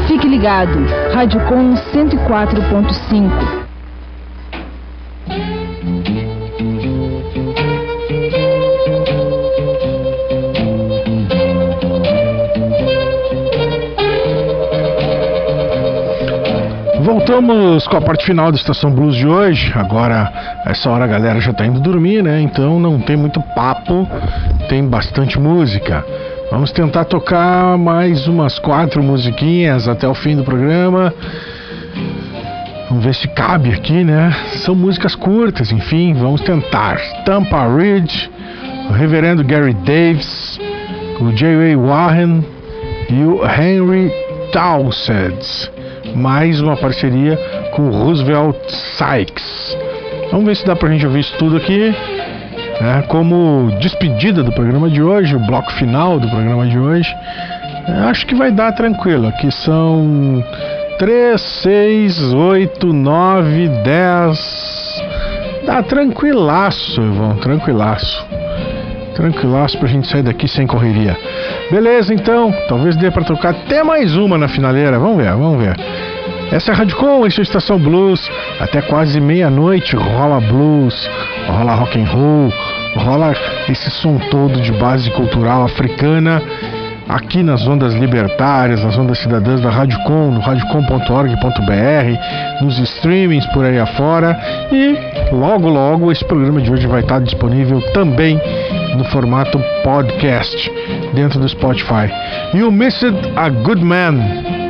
Fique 0.07 0.27
ligado. 0.27 0.85
Rádio 1.13 1.39
Com 1.41 1.73
104.5. 1.75 3.72
Voltamos 17.03 17.87
com 17.87 17.97
a 17.97 18.01
parte 18.01 18.25
final 18.25 18.51
da 18.51 18.57
Estação 18.57 18.91
Blues 18.91 19.15
de 19.15 19.27
hoje. 19.27 19.71
Agora, 19.75 20.61
essa 20.65 20.89
hora 20.89 21.05
a 21.05 21.07
galera 21.07 21.39
já 21.39 21.53
tá 21.53 21.65
indo 21.65 21.79
dormir, 21.79 22.21
né? 22.23 22.41
Então 22.41 22.79
não 22.79 22.99
tem 22.99 23.15
muito 23.15 23.41
papo, 23.55 24.07
tem 24.69 24.87
bastante 24.87 25.39
música. 25.39 26.05
Vamos 26.51 26.71
tentar 26.71 27.05
tocar 27.05 27.77
mais 27.77 28.27
umas 28.27 28.59
quatro 28.59 29.01
musiquinhas 29.01 29.87
até 29.87 30.07
o 30.07 30.13
fim 30.13 30.35
do 30.35 30.43
programa. 30.43 31.13
Vamos 32.93 33.05
ver 33.05 33.15
se 33.15 33.27
cabe 33.29 33.71
aqui, 33.71 34.03
né? 34.03 34.31
São 34.57 34.75
músicas 34.75 35.15
curtas, 35.15 35.71
enfim, 35.71 36.13
vamos 36.13 36.41
tentar. 36.41 36.99
Tampa 37.25 37.65
Ridge, 37.75 38.29
o 38.87 38.93
Reverendo 38.93 39.43
Gary 39.43 39.73
Davis, 39.73 40.59
o 41.19 41.31
J.A. 41.31 41.75
Warren 41.75 42.45
e 43.09 43.23
o 43.23 43.41
Henry 43.43 44.11
Townsend. 44.51 45.43
Mais 46.15 46.61
uma 46.61 46.77
parceria 46.77 47.35
com 47.71 47.89
o 47.89 47.89
Roosevelt 47.89 48.57
Sykes. 48.69 49.75
Vamos 50.29 50.45
ver 50.45 50.55
se 50.55 50.63
dá 50.63 50.75
pra 50.75 50.89
gente 50.89 51.03
ouvir 51.03 51.21
isso 51.21 51.35
tudo 51.39 51.57
aqui. 51.57 51.95
né? 52.79 53.03
como 53.07 53.75
despedida 53.81 54.43
do 54.43 54.51
programa 54.51 54.87
de 54.87 55.01
hoje, 55.01 55.35
o 55.35 55.39
bloco 55.39 55.71
final 55.73 56.19
do 56.19 56.29
programa 56.29 56.67
de 56.67 56.77
hoje. 56.77 57.11
É, 57.87 57.91
Acho 58.07 58.27
que 58.27 58.35
vai 58.35 58.51
dar 58.51 58.71
tranquilo. 58.73 59.29
Aqui 59.29 59.51
são 59.51 60.43
3, 60.97 61.41
6, 61.41 62.33
8, 62.33 62.93
9, 62.93 63.67
10. 63.67 65.03
Dá 65.65 65.81
tranquilaço, 65.81 67.01
Ivão, 67.01 67.35
tranquilaço. 67.37 68.25
Tranquilaço 69.15 69.77
pra 69.77 69.87
gente 69.87 70.07
sair 70.07 70.23
daqui 70.23 70.47
sem 70.47 70.67
correria. 70.67 71.17
Beleza, 71.71 72.13
então. 72.13 72.53
Talvez 72.67 72.95
dê 72.95 73.09
pra 73.09 73.23
tocar 73.23 73.51
até 73.51 73.83
mais 73.83 74.15
uma 74.15 74.37
na 74.37 74.47
finaleira. 74.47 74.99
Vamos 74.99 75.17
ver, 75.17 75.31
vamos 75.31 75.63
ver. 75.63 75.75
Essa 76.51 76.71
é 76.71 76.73
a 76.73 76.77
Rádio 76.77 76.97
Com, 76.97 77.25
esse 77.25 77.39
é 77.39 77.41
a 77.41 77.43
Estação 77.43 77.79
Blues. 77.79 78.29
Até 78.59 78.81
quase 78.81 79.19
meia-noite 79.19 79.95
rola 79.95 80.39
blues, 80.39 81.09
rola 81.47 81.73
rock 81.73 81.99
and 81.99 82.05
roll, 82.05 82.53
rola 82.97 83.33
esse 83.69 83.89
som 83.89 84.17
todo 84.29 84.61
de 84.61 84.71
base 84.73 85.09
cultural 85.11 85.63
africana 85.63 86.41
aqui 87.13 87.43
nas 87.43 87.67
ondas 87.67 87.93
libertárias, 87.93 88.83
nas 88.83 88.97
ondas 88.97 89.19
cidadãs 89.19 89.61
da 89.61 89.69
Rádio 89.69 89.99
Com, 90.05 90.31
no 90.31 90.39
radiocom.org.br, 90.39 92.63
nos 92.63 92.79
streamings 92.79 93.45
por 93.53 93.63
aí 93.63 93.79
afora 93.79 94.35
e 94.71 94.97
logo 95.31 95.69
logo 95.69 96.11
esse 96.11 96.25
programa 96.25 96.59
de 96.59 96.71
hoje 96.71 96.87
vai 96.87 97.01
estar 97.01 97.21
disponível 97.21 97.79
também 97.93 98.41
no 98.97 99.05
formato 99.05 99.61
podcast 99.83 100.71
dentro 101.13 101.39
do 101.39 101.47
Spotify. 101.47 102.11
You 102.53 102.71
Missed 102.71 103.15
a 103.35 103.49
Good 103.49 103.83
Man, 103.83 104.17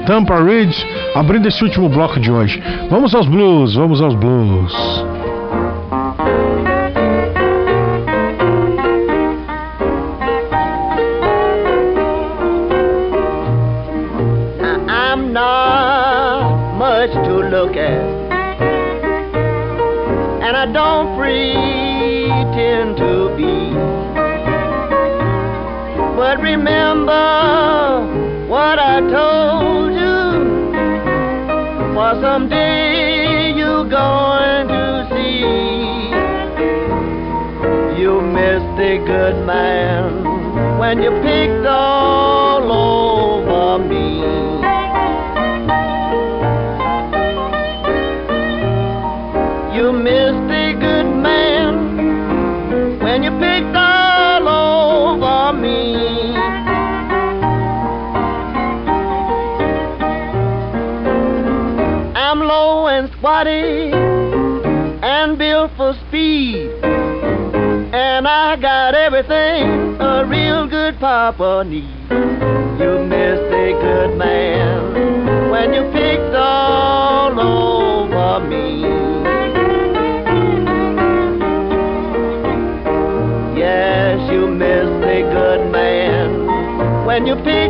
Tampa 0.05 0.43
Ridge, 0.43 0.85
abrindo 1.15 1.47
esse 1.47 1.63
último 1.63 1.87
bloco 1.87 2.19
de 2.19 2.29
hoje. 2.29 2.61
Vamos 2.89 3.15
aos 3.15 3.25
blues, 3.25 3.75
vamos 3.75 4.01
aos 4.01 4.15
blues. 4.15 5.12
Remember 26.55 28.47
what 28.47 28.77
I 28.77 28.99
told 28.99 29.91
you, 30.03 30.19
for 31.95 32.11
someday 32.21 33.53
you're 33.57 33.89
going 33.89 34.67
to 34.67 35.07
see. 35.11 35.39
You 37.99 38.21
missed 38.21 38.79
a 38.79 38.97
good 39.13 39.45
man 39.47 40.77
when 40.77 41.01
you 41.01 41.11
picked 41.21 41.65
all 41.65 42.32
everything 69.23 70.01
a 70.01 70.25
real 70.25 70.67
good 70.67 70.99
papa 70.99 71.63
needs. 71.65 71.87
You 72.79 73.05
missed 73.05 73.53
a 73.53 73.71
good 73.81 74.17
man 74.17 75.49
when 75.49 75.73
you 75.73 75.83
picked 75.91 76.35
all 76.35 77.39
over 77.39 78.47
me. 78.47 78.81
yes, 83.57 84.31
you 84.31 84.47
missed 84.47 85.05
a 85.05 85.21
good 85.21 85.71
man 85.71 87.05
when 87.05 87.25
you 87.25 87.35
picked 87.35 87.62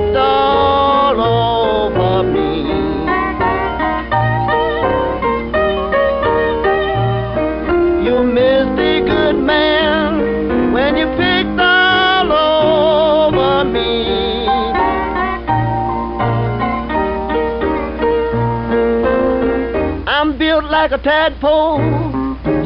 like 20.84 21.00
a 21.00 21.02
tadpole, 21.02 21.80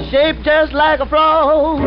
shaped 0.10 0.42
just 0.44 0.74
like 0.74 1.00
a 1.00 1.06
frog. 1.06 1.80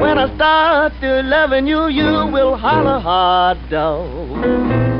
When 0.00 0.16
I 0.16 0.34
start 0.34 0.94
to 1.02 1.22
loving 1.22 1.66
you, 1.66 1.88
you 1.88 2.26
will 2.32 2.56
holler 2.56 2.98
hard 2.98 3.58
dog. 3.68 4.46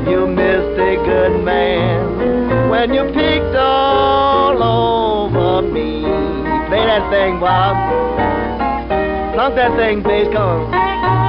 You 0.07 0.27
missed 0.27 0.79
a 0.79 0.95
good 1.03 1.43
man 1.43 2.69
when 2.69 2.93
you 2.93 3.03
picked 3.05 3.55
all 3.55 4.61
over 4.61 5.67
me. 5.67 6.01
Play 6.67 6.85
that 6.85 7.09
thing, 7.09 7.39
Bob. 7.39 9.33
Plunk 9.33 9.55
that 9.55 9.75
thing, 9.75 10.03
bass, 10.03 10.27
come 10.31 10.71
on. 10.71 11.28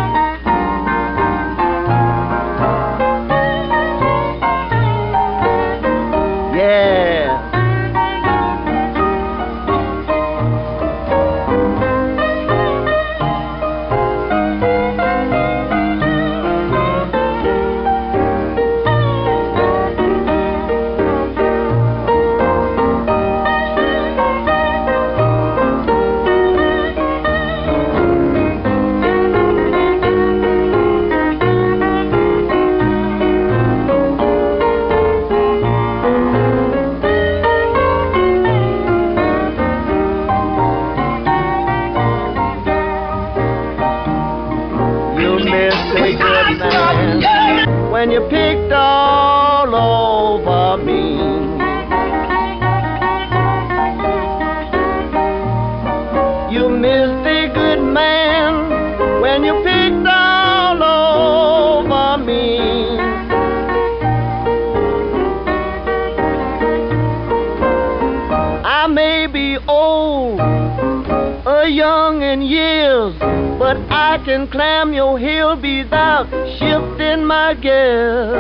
My 77.31 77.55
gear. 77.55 78.35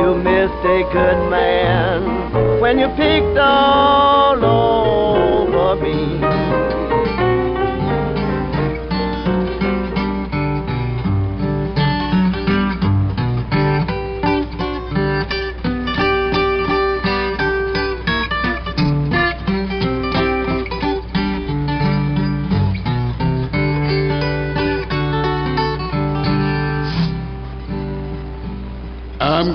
You 0.00 0.16
missed 0.16 0.64
a 0.64 0.82
good 0.92 1.30
man 1.30 2.60
when 2.60 2.76
you 2.76 2.88
picked 2.96 3.38
all 3.38 4.44
over 4.44 5.15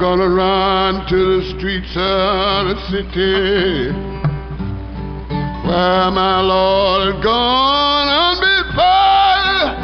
gonna 0.01 0.27
run 0.27 1.05
to 1.07 1.15
the 1.15 1.45
streets 1.55 1.93
of 1.95 2.69
the 2.69 2.75
city 2.89 3.93
where 5.63 6.09
my 6.09 6.41
Lord 6.41 7.13
is 7.13 7.23
gonna 7.23 8.41
be 8.41 8.75
found. 8.75 9.77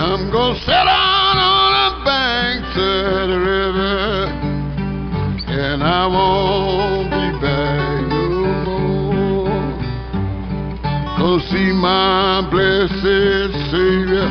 I'm 0.00 0.32
gonna 0.32 0.58
sit 0.58 0.66
down 0.66 1.38
on 1.38 1.70
the 1.78 2.04
banks 2.04 2.74
of 2.74 3.28
the 3.30 3.38
river 3.38 4.26
and 5.62 5.84
I 5.84 6.06
won't 6.08 7.08
be 7.08 7.38
back 7.40 8.08
no 8.10 8.66
more. 8.66 9.62
Go 11.18 11.38
see 11.38 11.70
my 11.70 12.42
blessed 12.50 13.54
Savior. 13.70 14.26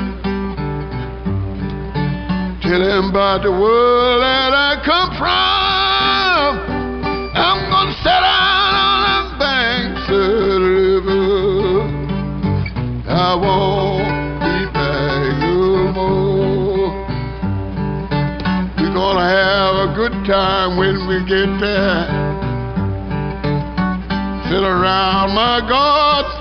Tell 2.64 2.82
him 2.82 3.12
about 3.12 3.44
the 3.44 3.52
world 3.52 4.22
that 4.24 4.53
come 4.86 5.16
from. 5.18 6.60
I'm 7.36 7.70
gonna 7.72 7.96
sit 8.04 8.20
down 8.20 8.76
on 8.76 9.00
the 9.08 9.40
banks 9.40 10.10
of 10.12 10.28
the 10.28 10.60
river. 10.60 11.88
I 13.08 13.36
won't 13.36 14.40
be 14.44 14.66
back 14.76 15.40
no 15.40 15.92
more. 15.96 16.92
We're 18.78 18.94
gonna 18.94 19.24
have 19.24 19.76
a 19.88 19.96
good 19.96 20.16
time 20.28 20.76
when 20.78 21.08
we 21.08 21.24
get 21.32 21.48
there. 21.64 22.08
Sit 24.52 24.64
around 24.64 25.34
my 25.34 25.62
God's 25.62 26.33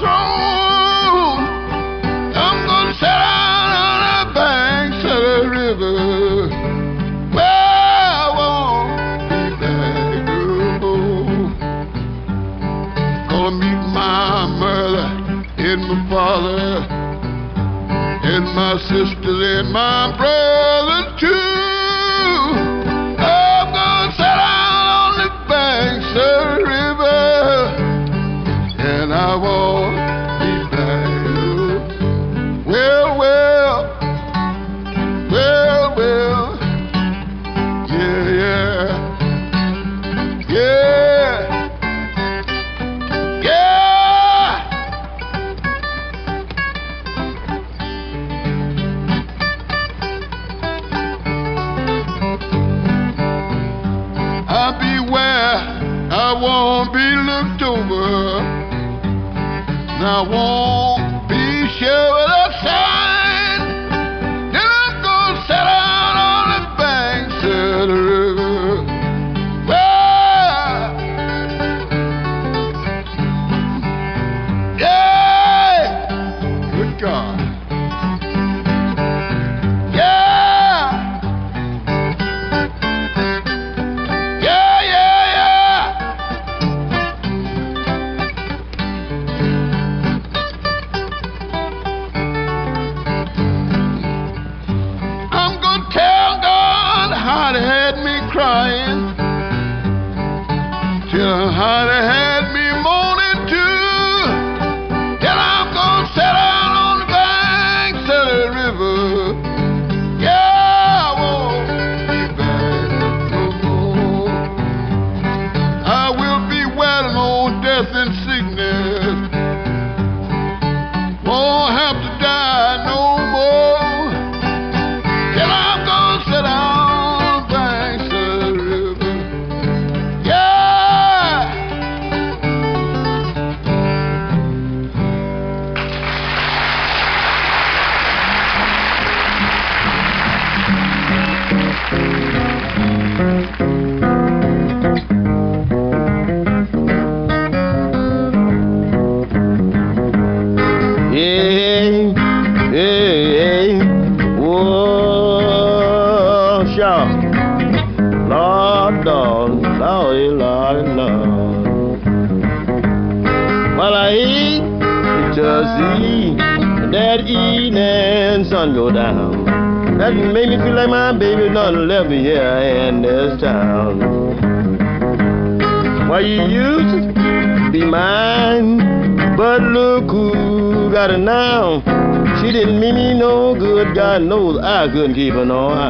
knows 184.25 184.59
I 184.63 184.89
couldn't 184.89 185.15
keep 185.15 185.35
it 185.35 185.51
on. 185.51 185.82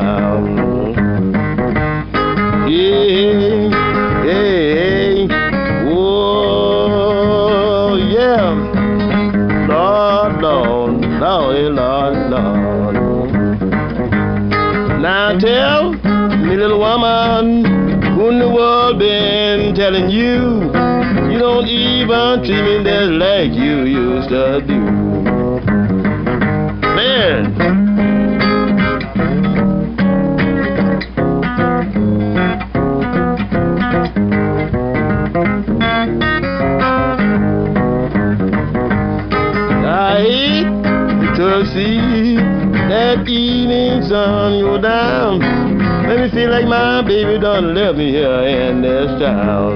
like 46.52 46.66
my 46.66 47.00
baby 47.00 47.38
done 47.40 47.74
left 47.74 47.96
me 47.96 48.10
here 48.10 48.42
in 48.42 48.82
this 48.82 49.18
town. 49.18 49.71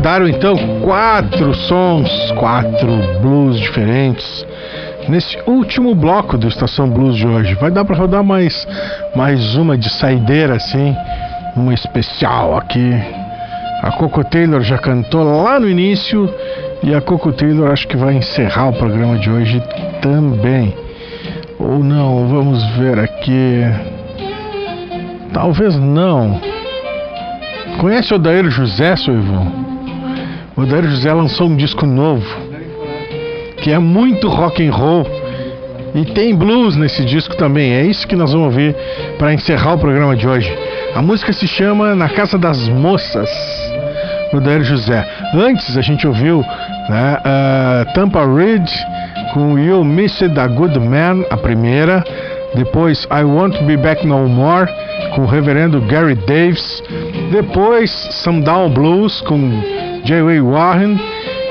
Rodaram 0.00 0.26
então 0.26 0.56
quatro 0.80 1.52
sons, 1.52 2.10
quatro 2.38 2.88
blues 3.20 3.60
diferentes 3.60 4.46
nesse 5.10 5.38
último 5.46 5.94
bloco 5.94 6.38
do 6.38 6.48
Estação 6.48 6.88
Blues 6.88 7.16
de 7.16 7.26
hoje. 7.26 7.54
Vai 7.56 7.70
dar 7.70 7.84
para 7.84 7.96
rodar 7.96 8.24
mais 8.24 8.66
mais 9.14 9.56
uma 9.56 9.76
de 9.76 9.90
saideira 9.90 10.54
assim, 10.56 10.96
uma 11.54 11.74
especial 11.74 12.56
aqui. 12.56 12.94
A 13.82 13.90
Coco 13.90 14.24
Taylor 14.24 14.62
já 14.62 14.78
cantou 14.78 15.22
lá 15.42 15.60
no 15.60 15.68
início 15.68 16.34
e 16.82 16.94
a 16.94 17.02
Coco 17.02 17.30
Taylor 17.30 17.70
acho 17.70 17.86
que 17.86 17.96
vai 17.98 18.14
encerrar 18.14 18.70
o 18.70 18.72
programa 18.72 19.18
de 19.18 19.28
hoje 19.28 19.62
também. 20.00 20.74
Ou 21.58 21.84
não, 21.84 22.26
vamos 22.26 22.64
ver 22.76 22.98
aqui. 22.98 23.64
Talvez 25.34 25.78
não. 25.78 26.40
Conhece 27.78 28.14
o 28.14 28.16
Odair 28.16 28.48
José, 28.48 28.96
seu 28.96 29.12
Ivan? 29.12 29.68
Odair 30.60 30.84
José 30.84 31.12
lançou 31.12 31.46
um 31.46 31.56
disco 31.56 31.86
novo 31.86 32.26
que 33.62 33.70
é 33.70 33.78
muito 33.78 34.28
rock 34.28 34.66
and 34.66 34.72
roll 34.72 35.06
e 35.94 36.04
tem 36.04 36.34
blues 36.34 36.76
nesse 36.76 37.04
disco 37.04 37.36
também. 37.36 37.72
É 37.72 37.82
isso 37.82 38.06
que 38.06 38.14
nós 38.14 38.32
vamos 38.32 38.48
ouvir 38.48 38.74
para 39.18 39.32
encerrar 39.32 39.74
o 39.74 39.78
programa 39.78 40.16
de 40.16 40.26
hoje. 40.26 40.52
A 40.94 41.02
música 41.02 41.32
se 41.32 41.46
chama 41.46 41.94
Na 41.94 42.08
Casa 42.08 42.38
das 42.38 42.68
Moças, 42.68 43.30
Odair 44.32 44.62
José. 44.62 45.06
Antes 45.34 45.76
a 45.76 45.80
gente 45.80 46.06
ouviu 46.06 46.44
né, 46.88 47.18
uh, 47.20 47.92
Tampa 47.94 48.24
Ridge 48.26 48.74
com 49.32 49.58
You 49.58 49.84
Missed 49.84 50.38
a 50.38 50.46
Good 50.46 50.78
Man, 50.78 51.24
a 51.30 51.36
primeira. 51.36 52.04
Depois 52.54 53.06
I 53.10 53.22
Want 53.22 53.56
to 53.56 53.64
Be 53.64 53.76
Back 53.76 54.06
No 54.06 54.28
More 54.28 54.68
com 55.14 55.22
o 55.22 55.26
reverendo 55.26 55.80
Gary 55.82 56.14
Davis. 56.14 56.82
Depois 57.30 57.90
Sundown 57.90 58.70
Blues 58.70 59.20
com 59.22 59.62
J.W. 60.04 60.50
Warren 60.50 60.98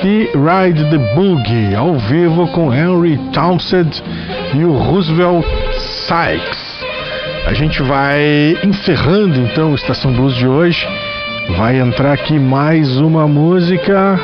e 0.03 0.30
Ride 0.34 0.84
the 0.89 0.97
Boogie 1.15 1.76
ao 1.76 1.95
vivo 1.95 2.47
com 2.49 2.73
Henry 2.73 3.17
Townsend 3.34 4.01
e 4.53 4.63
o 4.63 4.71
Roosevelt 4.77 5.45
Sykes. 6.07 6.85
A 7.45 7.53
gente 7.53 7.81
vai 7.81 8.57
encerrando 8.63 9.39
então 9.39 9.71
a 9.71 9.76
Estação 9.76 10.13
Blues 10.13 10.35
de 10.35 10.47
hoje. 10.47 10.88
Vai 11.57 11.80
entrar 11.80 12.13
aqui 12.13 12.39
mais 12.39 12.97
uma 12.99 13.27
música. 13.27 14.19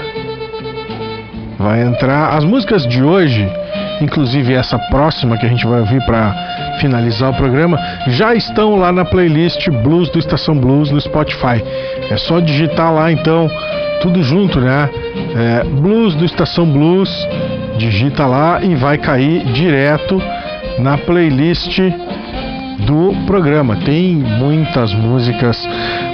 Vai 1.57 1.81
entrar 1.81 2.35
as 2.35 2.43
músicas 2.43 2.85
de 2.88 3.03
hoje, 3.03 3.49
inclusive 4.02 4.53
essa 4.53 4.77
próxima 4.77 5.38
que 5.38 5.45
a 5.45 5.49
gente 5.49 5.65
vai 5.65 5.80
ouvir 5.80 6.06
para 6.06 6.34
finalizar 6.80 7.31
o 7.31 7.35
programa, 7.35 7.80
já 8.07 8.35
estão 8.35 8.76
lá 8.76 8.91
na 8.91 9.06
playlist 9.06 9.68
Blues 9.69 10.10
do 10.10 10.19
Estação 10.19 10.56
Blues 10.56 10.91
no 10.91 10.99
Spotify. 10.99 11.64
É 12.10 12.18
só 12.18 12.39
digitar 12.39 12.93
lá 12.93 13.11
então, 13.11 13.49
tudo 14.06 14.22
junto, 14.22 14.61
né? 14.61 14.88
É, 15.36 15.64
Blues 15.64 16.14
do 16.14 16.26
Estação 16.26 16.64
Blues, 16.68 17.10
digita 17.80 18.27
lá 18.27 18.64
e 18.64 18.76
vai 18.76 18.99
cair 18.99 19.44
direto 19.45 20.22
na 20.77 20.95
playlist 20.95 21.80
do 22.86 23.15
programa. 23.26 23.76
Tem 23.77 24.14
muitas 24.14 24.94
músicas, 24.94 25.68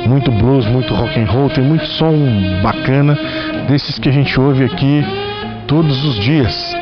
muito 0.07 0.31
blues, 0.31 0.65
muito 0.68 0.93
rock 0.93 1.19
and 1.19 1.26
roll, 1.26 1.49
tem 1.49 1.65
muito 1.65 1.85
som 1.85 2.15
bacana 2.63 3.19
desses 3.68 3.99
que 3.99 4.07
a 4.07 4.13
gente 4.13 4.39
ouve 4.39 4.63
aqui 4.63 5.03
todos 5.68 6.05
os 6.05 6.15
dias. 6.15 6.73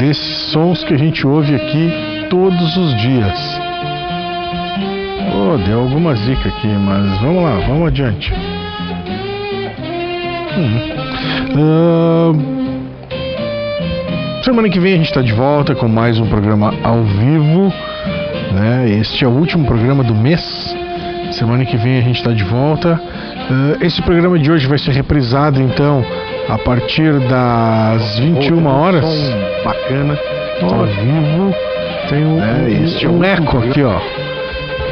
Desses 0.00 0.50
sons 0.50 0.82
que 0.82 0.94
a 0.94 0.98
gente 0.98 1.24
ouve 1.24 1.54
aqui 1.54 2.26
todos 2.28 2.76
os 2.76 2.96
dias. 2.96 3.60
Oh, 5.32 5.56
deu 5.58 5.78
alguma 5.78 6.16
zica 6.16 6.48
aqui, 6.48 6.66
mas 6.66 7.20
vamos 7.20 7.44
lá, 7.44 7.54
vamos 7.68 7.86
adiante. 7.86 8.49
Hum. 10.56 10.80
Uh, 11.54 12.34
semana 14.42 14.68
que 14.68 14.80
vem 14.80 14.94
a 14.94 14.96
gente 14.96 15.06
está 15.06 15.22
de 15.22 15.32
volta 15.32 15.74
com 15.74 15.86
mais 15.86 16.18
um 16.18 16.26
programa 16.26 16.74
ao 16.82 17.04
vivo. 17.04 17.72
Né? 18.52 18.98
Este 19.00 19.24
é 19.24 19.28
o 19.28 19.30
último 19.30 19.64
programa 19.64 20.02
do 20.02 20.14
mês. 20.14 20.74
Semana 21.32 21.64
que 21.64 21.76
vem 21.76 21.98
a 21.98 22.00
gente 22.00 22.16
está 22.16 22.32
de 22.32 22.42
volta. 22.42 23.00
Uh, 23.48 23.84
esse 23.84 24.02
programa 24.02 24.38
de 24.38 24.50
hoje 24.50 24.66
vai 24.66 24.78
ser 24.78 24.90
reprisado 24.90 25.62
então 25.62 26.04
a 26.48 26.58
partir 26.58 27.12
das 27.28 28.18
21 28.18 28.66
horas. 28.66 29.04
Bacana, 29.64 30.18
ao 30.62 30.84
vivo. 30.86 31.54
Tem 32.08 32.24
um, 32.24 32.42
é, 32.42 32.72
este 32.84 33.06
um, 33.06 33.18
um 33.18 33.24
eco 33.24 33.58
aqui, 33.58 33.82
ó. 33.84 34.00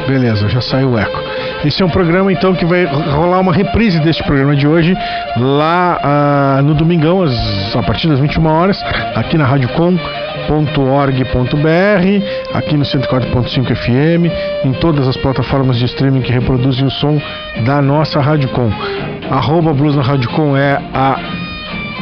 Beleza, 0.07 0.47
já 0.47 0.61
saiu 0.61 0.91
o 0.91 0.97
eco. 0.97 1.28
Esse 1.65 1.81
é 1.83 1.85
um 1.85 1.89
programa 1.89 2.31
então 2.31 2.53
que 2.53 2.65
vai 2.65 2.85
rolar 2.85 3.41
uma 3.41 3.51
reprise 3.51 3.99
deste 3.99 4.23
programa 4.23 4.55
de 4.55 4.65
hoje 4.65 4.95
lá 5.35 6.59
uh, 6.59 6.63
no 6.63 6.73
domingão, 6.73 7.25
a 7.75 7.83
partir 7.83 8.07
das 8.07 8.19
21 8.19 8.45
horas, 8.45 8.81
aqui 9.15 9.37
na 9.37 9.45
radiocom.org.br, 9.45 9.97
aqui 12.53 12.77
no 12.77 12.85
104.5 12.85 13.75
FM, 13.75 14.65
em 14.65 14.71
todas 14.79 15.05
as 15.07 15.17
plataformas 15.17 15.77
de 15.77 15.85
streaming 15.85 16.21
que 16.21 16.31
reproduzem 16.31 16.85
o 16.85 16.91
som 16.91 17.21
da 17.65 17.81
nossa 17.81 18.21
Radiocom. 18.21 18.71
Arroba 19.29 19.73
Blues 19.73 19.95
na 19.95 20.01
Radiocom 20.01 20.55
é 20.55 20.79
a 20.93 21.19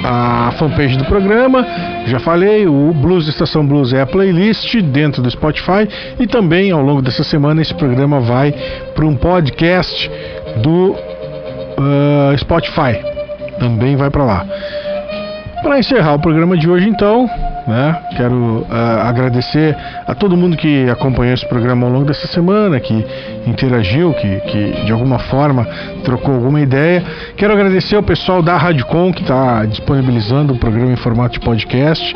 a 0.10 0.52
fanpage 0.54 0.98
do 0.98 1.04
programa, 1.04 1.68
já 2.06 2.18
falei, 2.18 2.66
o 2.66 2.94
Blues 2.94 3.28
Estação 3.28 3.66
Blues 3.66 3.92
é 3.92 4.00
a 4.00 4.06
playlist 4.06 4.74
dentro 4.82 5.22
do 5.22 5.30
Spotify. 5.30 5.88
E 6.18 6.26
também 6.26 6.72
ao 6.72 6.82
longo 6.82 7.02
dessa 7.02 7.26
semana 7.26 7.62
esse 7.62 7.74
programa 7.74 8.22
vai 8.22 8.54
para 8.96 9.06
um 9.06 9.18
podcast 9.18 10.10
do 10.62 10.92
uh, 10.92 12.38
Spotify, 12.38 12.98
também 13.60 13.98
vai 13.98 14.10
para 14.10 14.24
lá. 14.24 14.46
Para 15.62 15.80
encerrar 15.80 16.14
o 16.14 16.20
programa 16.20 16.56
de 16.56 16.70
hoje, 16.70 16.88
então, 16.88 17.30
né, 17.68 18.00
quero 18.16 18.66
uh, 18.70 19.02
agradecer 19.04 19.76
a 20.08 20.16
todo 20.16 20.38
mundo 20.38 20.56
que 20.56 20.90
acompanhou 20.90 21.34
esse 21.34 21.46
programa 21.48 21.86
ao 21.86 21.92
longo 21.92 22.06
dessa 22.06 22.26
semana, 22.28 22.80
que 22.80 23.06
interagiu, 23.46 24.14
que, 24.14 24.40
que 24.42 24.86
de 24.86 24.92
alguma 24.92 25.20
forma 25.20 25.68
trocou 26.04 26.34
alguma 26.34 26.62
ideia. 26.62 27.04
Quero 27.36 27.54
agradecer 27.54 27.98
ao 27.98 28.04
pessoal 28.04 28.42
da 28.42 28.56
Radicom 28.56 29.12
que 29.12 29.22
está 29.22 29.66
disponibilizando 29.66 30.54
o 30.54 30.58
programa 30.58 30.92
em 30.92 30.96
formato 30.96 31.34
de 31.34 31.42
podcast. 31.42 32.16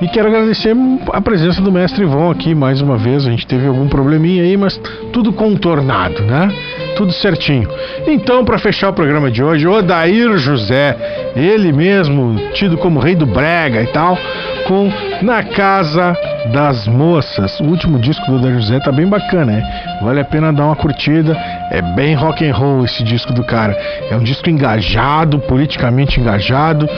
E 0.00 0.06
quero 0.08 0.28
agradecer 0.28 0.76
a 1.10 1.20
presença 1.22 1.62
do 1.62 1.72
mestre 1.72 2.04
Ivon 2.04 2.30
aqui 2.30 2.54
mais 2.54 2.82
uma 2.82 2.98
vez. 2.98 3.26
A 3.26 3.30
gente 3.30 3.46
teve 3.46 3.66
algum 3.66 3.88
probleminha 3.88 4.42
aí, 4.42 4.54
mas 4.54 4.78
tudo 5.10 5.32
contornado, 5.32 6.22
né? 6.22 6.52
Tudo 6.96 7.12
certinho. 7.12 7.66
Então, 8.06 8.44
para 8.44 8.58
fechar 8.58 8.90
o 8.90 8.92
programa 8.92 9.30
de 9.30 9.42
hoje, 9.42 9.66
Odair 9.66 10.36
José, 10.36 10.94
ele 11.34 11.72
mesmo, 11.72 12.36
tido 12.52 12.76
como 12.76 13.00
rei 13.00 13.14
do 13.14 13.24
brega 13.24 13.82
e 13.82 13.86
tal, 13.86 14.18
com 14.66 14.90
Na 15.22 15.42
Casa 15.42 16.16
das 16.52 16.86
Moças. 16.88 17.58
O 17.60 17.64
último 17.64 17.98
disco 17.98 18.26
do 18.26 18.36
Odair 18.36 18.54
José 18.54 18.80
tá 18.80 18.90
bem 18.90 19.06
bacana, 19.06 19.52
né? 19.52 19.98
Vale 20.02 20.20
a 20.20 20.24
pena 20.24 20.52
dar 20.52 20.66
uma 20.66 20.76
curtida. 20.76 21.36
É 21.70 21.80
bem 21.94 22.14
rock 22.14 22.46
and 22.46 22.54
roll 22.54 22.84
esse 22.84 23.02
disco 23.04 23.32
do 23.32 23.44
cara. 23.44 23.76
É 24.10 24.16
um 24.16 24.22
disco 24.22 24.50
engajado, 24.50 25.38
politicamente 25.40 26.20
engajado. 26.20 26.88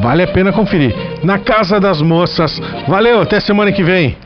Vale 0.00 0.24
a 0.24 0.26
pena 0.26 0.52
conferir. 0.52 0.94
Na 1.22 1.38
Casa 1.38 1.80
das 1.80 2.02
Moças. 2.02 2.60
Valeu, 2.86 3.22
até 3.22 3.40
semana 3.40 3.72
que 3.72 3.82
vem. 3.82 4.16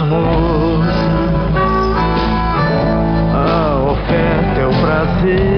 Moças. 0.00 0.94
A 3.34 3.76
oferta 3.90 4.60
é 4.60 4.66
o 4.66 4.80
prazer, 4.80 5.55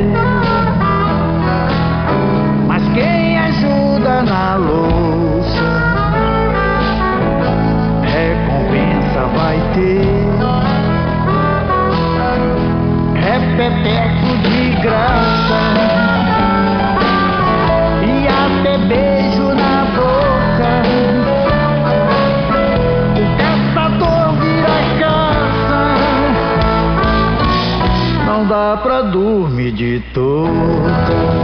de 29.78 30.00
todo. 30.12 31.37